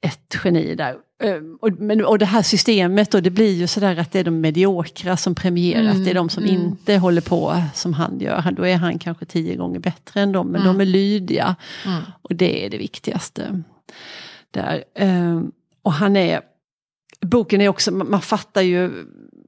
ett 0.01 0.37
geni 0.45 0.75
där. 0.75 0.97
Ehm, 1.23 1.59
Och, 1.61 1.73
men, 1.73 2.05
och 2.05 2.19
det 2.19 2.25
här 2.25 2.43
systemet 2.43 3.15
och 3.15 3.23
det 3.23 3.31
blir 3.31 3.53
ju 3.53 3.67
sådär 3.67 3.97
att 3.97 4.13
det 4.13 4.19
är 4.19 4.25
de 4.25 4.41
mediokra 4.41 5.17
som 5.17 5.35
premieras. 5.35 5.95
Mm, 5.95 6.05
Det 6.05 6.11
är 6.11 6.15
de 6.15 6.29
som 6.29 6.45
mm. 6.45 6.55
inte 6.55 6.97
håller 6.97 7.21
på 7.21 7.63
som 7.75 7.93
han 7.93 8.21
gör. 8.21 8.53
Då 8.53 8.67
är 8.67 8.77
han 8.77 8.99
kanske 8.99 9.25
tio 9.25 9.57
gånger 9.57 9.79
bättre 9.79 10.21
än 10.21 10.33
dem. 10.33 10.49
Men 10.49 10.65
de 10.65 10.81
är 10.81 10.85
lydiga. 10.85 11.57
Mm. 11.87 12.03
Och 12.23 12.35
det 12.35 12.67
är 12.67 12.71
det 12.71 12.79
viktigaste. 12.79 13.63
Där. 14.51 14.85
Ehm, 14.95 15.53
och 15.83 15.93
han 15.93 16.17
är, 16.17 16.41
boken 17.21 17.61
är 17.61 17.69
också, 17.69 17.93
man 17.93 18.21
fattar 18.21 18.63
ju 18.63 18.91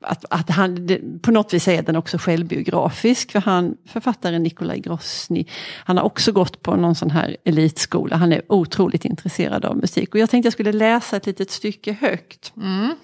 att, 0.07 0.25
att 0.31 0.51
han, 0.51 0.88
på 1.23 1.31
något 1.31 1.55
vis 1.55 1.69
är 1.69 1.83
den 1.83 1.97
också 1.97 2.19
självbiografisk. 2.19 3.33
För 3.33 3.40
han, 3.40 3.77
författaren 3.87 4.42
Nikolaj 4.42 4.81
Grosny, 4.81 5.45
han 5.85 5.97
har 5.97 6.05
också 6.05 6.33
gått 6.33 6.62
på 6.62 6.77
någon 6.77 6.95
sån 6.95 7.11
här 7.11 7.37
elitskola. 7.45 8.16
Han 8.16 8.33
är 8.33 8.42
otroligt 8.49 9.05
intresserad 9.05 9.64
av 9.64 9.77
musik. 9.77 10.14
Och 10.14 10.21
jag 10.21 10.31
tänkte 10.31 10.47
jag 10.47 10.53
skulle 10.53 10.73
läsa 10.73 11.16
ett 11.16 11.27
litet 11.27 11.51
stycke 11.51 11.92
högt. 11.92 12.53
Mm. 12.57 12.97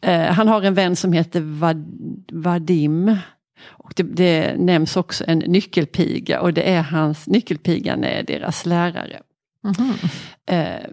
Eh, 0.00 0.32
han 0.34 0.48
har 0.48 0.62
en 0.62 0.74
vän 0.74 0.96
som 0.96 1.12
heter 1.12 1.40
Vad, 1.40 1.84
Vadim. 2.32 3.16
Och 3.64 3.92
det, 3.96 4.02
det 4.02 4.56
nämns 4.58 4.96
också 4.96 5.24
en 5.26 5.38
nyckelpiga 5.38 6.40
och 6.40 6.52
det 6.52 6.62
är 6.62 6.82
hans, 6.82 7.26
nyckelpigan 7.26 8.04
är 8.04 8.22
deras 8.22 8.66
lärare. 8.66 9.20
Mhm. 9.64 9.94
Eh, 10.46 10.88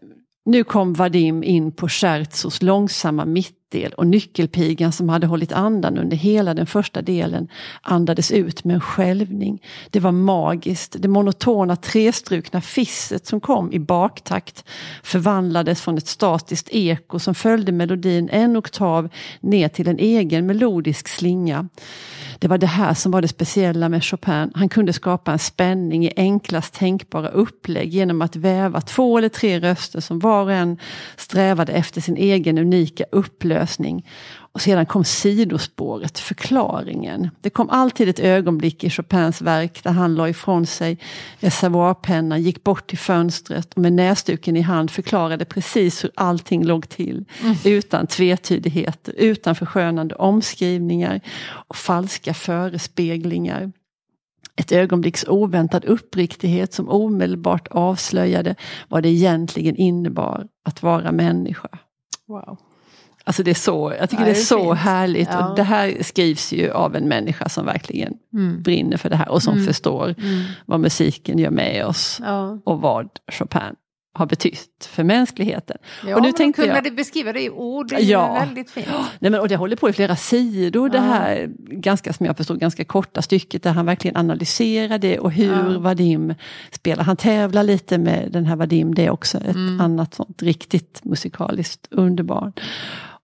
nu 0.45 0.63
kom 0.63 0.93
Vadim 0.93 1.43
in 1.43 1.71
på 1.71 1.89
Scherzos 1.89 2.61
långsamma 2.61 3.25
mittdel 3.25 3.93
och 3.93 4.07
nyckelpigan 4.07 4.91
som 4.91 5.09
hade 5.09 5.27
hållit 5.27 5.51
andan 5.51 5.97
under 5.97 6.17
hela 6.17 6.53
den 6.53 6.65
första 6.65 7.01
delen 7.01 7.47
andades 7.81 8.31
ut 8.31 8.63
med 8.63 8.73
en 8.73 8.81
skälvning. 8.81 9.63
Det 9.89 9.99
var 9.99 10.11
magiskt. 10.11 10.95
Det 10.99 11.07
monotona 11.07 11.75
trestrukna 11.75 12.61
fisset 12.61 13.27
som 13.27 13.39
kom 13.39 13.73
i 13.73 13.79
baktakt 13.79 14.63
förvandlades 15.03 15.81
från 15.81 15.97
ett 15.97 16.07
statiskt 16.07 16.69
eko 16.71 17.19
som 17.19 17.35
följde 17.35 17.71
melodin 17.71 18.29
en 18.31 18.57
oktav 18.57 19.09
ner 19.39 19.67
till 19.67 19.87
en 19.87 19.99
egen 19.99 20.45
melodisk 20.45 21.07
slinga. 21.07 21.67
Det 22.39 22.47
var 22.47 22.57
det 22.57 22.67
här 22.67 22.93
som 22.93 23.11
var 23.11 23.21
det 23.21 23.27
speciella 23.27 23.89
med 23.89 24.03
Chopin. 24.03 24.51
Han 24.55 24.69
kunde 24.69 24.93
skapa 24.93 25.31
en 25.31 25.39
spänning 25.39 26.05
i 26.05 26.13
enklast 26.15 26.73
tänkbara 26.73 27.29
upplägg 27.29 27.89
genom 27.89 28.21
att 28.21 28.35
väva 28.35 28.81
två 28.81 29.17
eller 29.17 29.29
tre 29.29 29.59
röster 29.59 29.99
som 29.99 30.19
var 30.19 30.43
och 30.43 30.51
en 30.51 30.77
strävade 31.17 31.73
efter 31.73 32.01
sin 32.01 32.17
egen 32.17 32.57
unika 32.57 33.03
upplösning. 33.11 34.05
Och 34.59 34.63
sedan 34.63 34.85
kom 34.85 35.03
sidospåret, 35.03 36.19
förklaringen. 36.19 37.29
Det 37.41 37.49
kom 37.49 37.69
alltid 37.69 38.09
ett 38.09 38.19
ögonblick 38.19 38.83
i 38.83 38.89
Chopins 38.89 39.41
verk 39.41 39.83
där 39.83 39.91
han 39.91 40.15
la 40.15 40.29
ifrån 40.29 40.65
sig 40.65 40.97
reservoarpennan, 41.39 42.41
gick 42.41 42.63
bort 42.63 42.87
till 42.87 42.97
fönstret 42.97 43.73
och 43.73 43.81
med 43.81 43.93
näsduken 43.93 44.57
i 44.57 44.61
hand 44.61 44.91
förklarade 44.91 45.45
precis 45.45 46.03
hur 46.03 46.11
allting 46.15 46.63
låg 46.63 46.89
till. 46.89 47.25
Utan 47.65 48.07
tvetydigheter, 48.07 49.13
utan 49.17 49.55
förskönande 49.55 50.15
omskrivningar 50.15 51.21
och 51.67 51.75
falska 51.75 52.33
förespeglingar. 52.33 53.71
Ett 54.55 54.71
ögonblicks 54.71 55.25
oväntad 55.27 55.85
uppriktighet 55.85 56.73
som 56.73 56.89
omedelbart 56.89 57.67
avslöjade 57.67 58.55
vad 58.87 59.03
det 59.03 59.09
egentligen 59.09 59.75
innebar 59.75 60.47
att 60.63 60.83
vara 60.83 61.11
människa. 61.11 61.69
Wow. 62.27 62.57
Alltså 63.29 63.43
det 63.43 63.51
är 63.51 63.55
så, 63.55 63.93
jag 63.99 64.09
tycker 64.09 64.23
Ja, 64.23 64.25
det 64.25 64.31
är, 64.31 64.35
det 64.35 64.39
är 64.39 64.43
så 64.43 64.63
fint. 64.73 64.79
härligt. 64.79 65.29
Ja. 65.31 65.49
Och 65.49 65.55
det 65.55 65.63
här 65.63 65.97
skrivs 66.03 66.53
ju 66.53 66.71
av 66.71 66.95
en 66.95 67.07
människa 67.07 67.49
som 67.49 67.65
verkligen 67.65 68.13
Mm. 68.33 68.61
brinner 68.61 68.97
för 68.97 69.09
det 69.09 69.15
här 69.15 69.29
och 69.29 69.43
som 69.43 69.53
Mm. 69.53 69.65
förstår 69.65 70.15
Mm. 70.17 70.43
vad 70.65 70.79
musiken 70.79 71.39
gör 71.39 71.51
med 71.51 71.85
oss. 71.85 72.19
Ja. 72.23 72.59
Och 72.65 72.81
vad 72.81 73.09
Chopin 73.31 73.75
har 74.13 74.25
betytt 74.25 74.89
för 74.91 75.03
mänskligheten. 75.03 75.77
Ja, 76.07 76.15
och 76.15 76.21
nu 76.21 76.31
tänkte 76.31 76.61
kunna 76.61 76.73
jag, 76.75 76.83
det 76.83 76.91
beskriva 76.91 77.33
det 77.33 77.41
i 77.43 77.49
ord, 77.49 77.89
det 77.89 77.95
är 77.95 77.99
Ja. 77.99 78.33
väldigt 78.33 78.71
fint. 78.71 78.87
nej 79.19 79.31
men, 79.31 79.39
och 79.39 79.47
det 79.47 79.55
håller 79.55 79.75
på 79.75 79.89
i 79.89 79.93
flera 79.93 80.15
sidor 80.15 80.89
det 80.89 80.99
här 80.99 81.49
ganska, 81.69 82.13
som 82.13 82.25
jag 82.25 82.37
förstår, 82.37 82.55
ganska 82.55 82.85
korta 82.85 83.21
stycket 83.21 83.63
där 83.63 83.71
han 83.71 83.85
verkligen 83.85 84.17
analyserar 84.17 84.97
det 84.97 85.19
och 85.19 85.31
hur 85.31 85.73
Ja. 85.73 85.79
Vadim 85.79 86.33
spelar. 86.71 87.03
Han 87.03 87.17
tävlar 87.17 87.63
lite 87.63 87.97
med 87.97 88.29
den 88.31 88.45
här 88.45 88.55
Vadim, 88.55 88.95
det 88.95 89.05
är 89.05 89.09
också 89.09 89.37
ett 89.37 89.55
Mm. 89.55 89.81
annat 89.81 90.13
sånt 90.13 90.41
riktigt 90.41 91.01
musikaliskt 91.03 91.87
underbarn. 91.91 92.53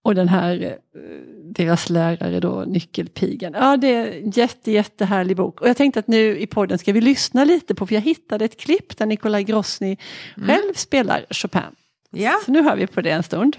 Och 0.05 0.15
den 0.15 0.27
här, 0.27 0.61
eh, 0.61 1.01
deras 1.43 1.89
lärare 1.89 2.39
då, 2.39 2.63
Nyckelpigan. 2.67 3.53
Ja, 3.53 3.77
det 3.77 3.93
är 3.93 4.21
en 4.21 4.29
jätte, 4.29 4.71
jättehärlig 4.71 5.37
bok. 5.37 5.61
Och 5.61 5.69
jag 5.69 5.77
tänkte 5.77 5.99
att 5.99 6.07
nu 6.07 6.37
i 6.37 6.47
podden 6.47 6.77
ska 6.77 6.93
vi 6.93 7.01
lyssna 7.01 7.43
lite 7.43 7.75
på, 7.75 7.87
för 7.87 7.95
jag 7.95 8.01
hittade 8.01 8.45
ett 8.45 8.59
klipp 8.59 8.97
där 8.97 9.05
Nikolaj 9.05 9.43
Grosny 9.43 9.97
själv 10.35 10.73
spelar 10.75 11.25
Chopin. 11.29 11.61
Ja. 12.11 12.39
Så 12.45 12.51
nu 12.51 12.61
hör 12.61 12.75
vi 12.75 12.87
på 12.87 13.01
det 13.01 13.09
en 13.09 13.23
stund. 13.23 13.57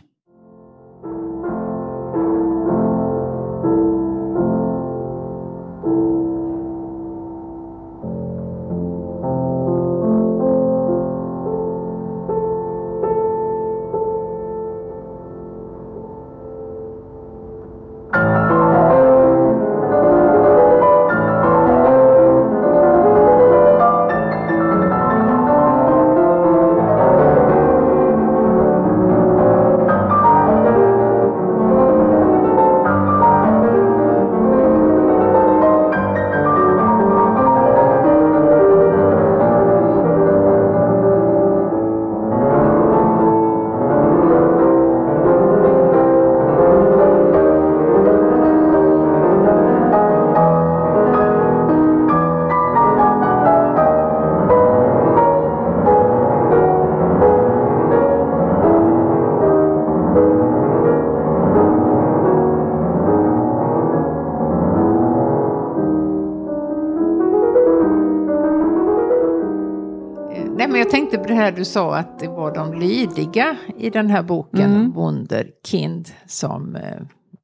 Här 71.36 71.52
du 71.52 71.64
sa 71.64 71.96
att 71.96 72.18
det 72.18 72.28
var 72.28 72.54
de 72.54 72.74
lydiga 72.80 73.56
i 73.78 73.90
den 73.90 74.10
här 74.10 74.22
boken, 74.22 74.60
Mm. 74.74 74.92
Wunderkind, 74.92 76.08
som 76.26 76.76
eh, 76.76 76.82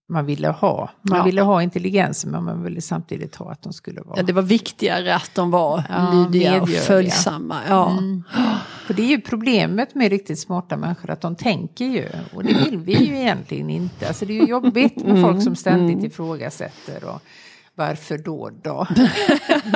man 0.09 0.26
ville 0.26 0.48
ha. 0.48 0.90
Man 1.11 1.18
Ja. 1.18 1.24
ville 1.24 1.42
ha 1.42 1.62
intelligensen 1.62 2.31
men 2.31 2.44
man 2.44 2.62
ville 2.62 2.81
samtidigt 2.81 3.37
ha 3.37 3.52
att 3.52 3.62
de 3.62 3.72
skulle 3.72 4.00
vara... 4.00 4.16
Ja, 4.16 4.22
det 4.22 4.33
var 4.33 4.42
viktigare 4.42 5.14
att 5.14 5.31
de 5.35 5.50
var 5.50 5.83
Ja, 5.88 6.12
lydiga 6.12 6.62
och 6.62 6.68
följsamma. 6.68 7.57
Ja. 7.68 7.90
Mm. 7.90 8.22
För 8.87 8.94
det 8.94 9.02
är 9.02 9.07
ju 9.07 9.20
problemet 9.20 9.94
med 9.94 10.11
riktigt 10.11 10.38
smarta 10.38 10.76
människor, 10.76 11.11
att 11.11 11.20
de 11.20 11.37
tänker 11.37 11.85
ju. 11.85 12.09
Och 12.35 12.44
det 12.44 12.55
vill 12.55 12.78
vi 12.78 13.05
ju 13.05 13.16
egentligen 13.18 13.70
inte. 13.70 14.09
Alltså 14.09 14.26
det 14.26 14.33
är 14.38 14.42
ju 14.42 14.48
jobbigt 14.50 14.96
med 14.96 15.11
Mm, 15.11 15.22
folk 15.22 15.42
som 15.42 15.57
ständigt 15.57 15.94
mm. 15.94 16.07
ifrågasätter. 16.07 17.05
Och 17.05 17.20
varför 17.75 18.19
då 18.19 18.51
då? 18.63 18.87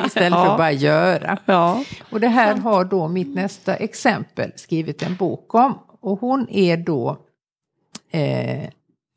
Istället 0.07 0.13
för 0.15 0.45
Ja. 0.45 0.51
att 0.53 0.59
bara 0.59 0.73
göra. 0.73 1.39
Ja. 1.47 1.85
Och 2.11 2.21
det 2.21 2.29
här 2.29 2.55
har 2.57 2.85
då 2.85 3.09
mitt 3.09 3.35
nästa 3.35 3.75
exempel 3.77 4.53
skrivit 4.57 5.03
en 5.03 5.17
bok 5.17 5.55
om. 5.55 5.79
Och 6.01 6.21
hon 6.21 6.49
är 6.51 6.77
då 6.77 7.19
eh, 8.11 8.69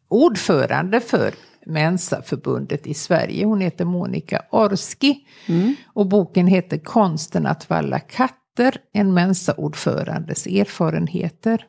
ordförande 0.08 1.00
för 1.00 1.34
Mensa-förbundet 1.65 2.88
i 2.88 2.94
Sverige. 2.94 3.46
Hon 3.46 3.62
heter 3.62 3.86
Monica 3.86 4.42
Orski. 4.52 5.18
Mm. 5.48 5.76
Och 5.94 6.06
boken 6.08 6.48
heter 6.48 6.78
Konsten 6.78 7.46
att 7.46 7.70
valla 7.70 8.00
katter, 8.00 8.78
en 8.94 9.13
Mensa-ordförandes 9.13 10.48
erfarenheter. 10.48 11.65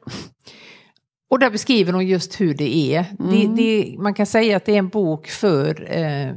Och 1.30 1.38
där 1.38 1.50
beskriver 1.50 1.92
hon 1.92 2.06
just 2.06 2.40
hur 2.40 2.54
det 2.54 2.94
är. 2.94 3.04
Det, 3.18 3.42
Mm. 3.44 3.56
det, 3.56 3.94
man 3.98 4.14
kan 4.14 4.26
säga 4.26 4.56
att 4.56 4.64
det 4.64 4.72
är 4.74 4.78
en 4.78 4.88
bok 4.88 5.26
för 5.28 5.98
eh, 5.98 6.32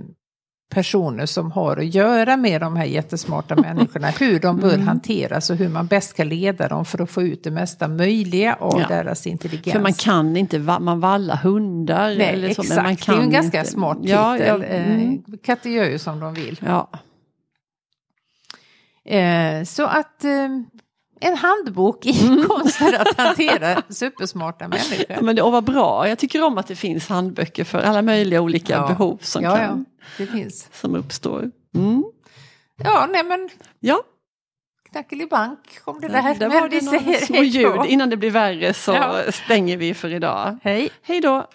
personer 0.73 1.25
som 1.25 1.51
har 1.51 1.77
att 1.77 1.95
göra 1.95 2.37
med 2.37 2.61
de 2.61 2.75
här 2.75 2.85
jättesmarta 2.85 3.55
människorna. 3.55 4.07
Hur 4.07 4.39
de 4.39 4.57
bör 4.57 4.73
Mm. 4.73 4.87
hanteras 4.87 5.49
och 5.49 5.55
hur 5.55 5.69
man 5.69 5.87
bäst 5.87 6.09
ska 6.09 6.23
leda 6.23 6.67
dem 6.67 6.85
för 6.85 7.01
att 7.01 7.09
få 7.09 7.21
ut 7.21 7.43
det 7.43 7.51
mesta 7.51 7.87
möjliga 7.87 8.53
av 8.53 8.79
Ja. 8.79 8.87
deras 8.87 9.27
intelligens. 9.27 9.71
För 9.73 9.79
man 9.79 9.93
kan 9.93 10.37
inte, 10.37 10.59
man 10.59 10.99
vallar 10.99 11.35
hundar. 11.37 12.15
Nej, 12.17 12.21
eller 12.33 12.53
så, 12.53 12.61
exakt. 12.61 12.69
men 12.69 12.77
man 12.83 12.85
det 12.85 13.01
är 13.01 13.05
kan 13.05 13.21
en 13.21 13.31
ganska 13.31 13.59
inte. 13.59 13.71
smart 13.71 13.97
titel. 13.97 14.09
Ja, 14.11 14.37
ja, 14.37 14.55
mm. 14.63 15.23
Eh, 15.27 15.37
Katter 15.43 15.69
gör 15.69 15.85
ju 15.89 15.99
som 15.99 16.19
de 16.19 16.33
vill. 16.33 16.59
ja. 16.65 16.89
Eh, 19.05 19.63
så 19.63 19.85
att 19.85 20.23
eh, 20.23 20.49
en 21.23 21.37
handbok 21.37 22.05
i 22.05 22.27
Mm. 22.27 22.47
konsten 22.47 22.95
att 23.01 23.17
hantera 23.17 23.81
supersmarta 23.89 24.67
människor. 24.67 25.21
Men 25.21 25.35
det, 25.35 25.41
och 25.41 25.51
vad 25.51 25.63
bra, 25.63 26.09
jag 26.09 26.19
tycker 26.19 26.43
om 26.43 26.57
att 26.57 26.67
det 26.67 26.75
finns 26.75 27.07
handböcker 27.09 27.63
för 27.63 27.79
alla 27.81 28.01
möjliga 28.01 28.41
olika 28.41 28.73
Ja. 28.73 28.87
behov 28.87 29.17
som, 29.21 29.43
ja, 29.43 29.55
kan, 29.55 29.85
ja, 29.99 30.05
det 30.17 30.27
finns. 30.27 30.67
som 30.73 30.95
uppstår. 30.95 31.51
Mm. 31.75 32.03
Ja, 32.83 33.07
nej 33.11 33.23
men 33.23 33.49
Ja, 33.79 34.03
knackelibank 34.91 35.59
kom 35.85 36.01
det 36.01 36.07
där. 36.07 36.35
där, 36.39 36.49
var 36.49 36.69
det 36.69 36.81
några 36.85 37.17
små 37.25 37.43
ljud. 37.43 37.85
Innan 37.87 38.09
det 38.09 38.17
blir 38.17 38.31
värre 38.31 38.73
så 38.73 39.21
stänger 39.31 39.77
vi 39.77 39.93
för 39.93 40.13
idag. 40.13 40.57
Hej. 40.63 40.89
Hej 41.03 41.21
då! 41.21 41.47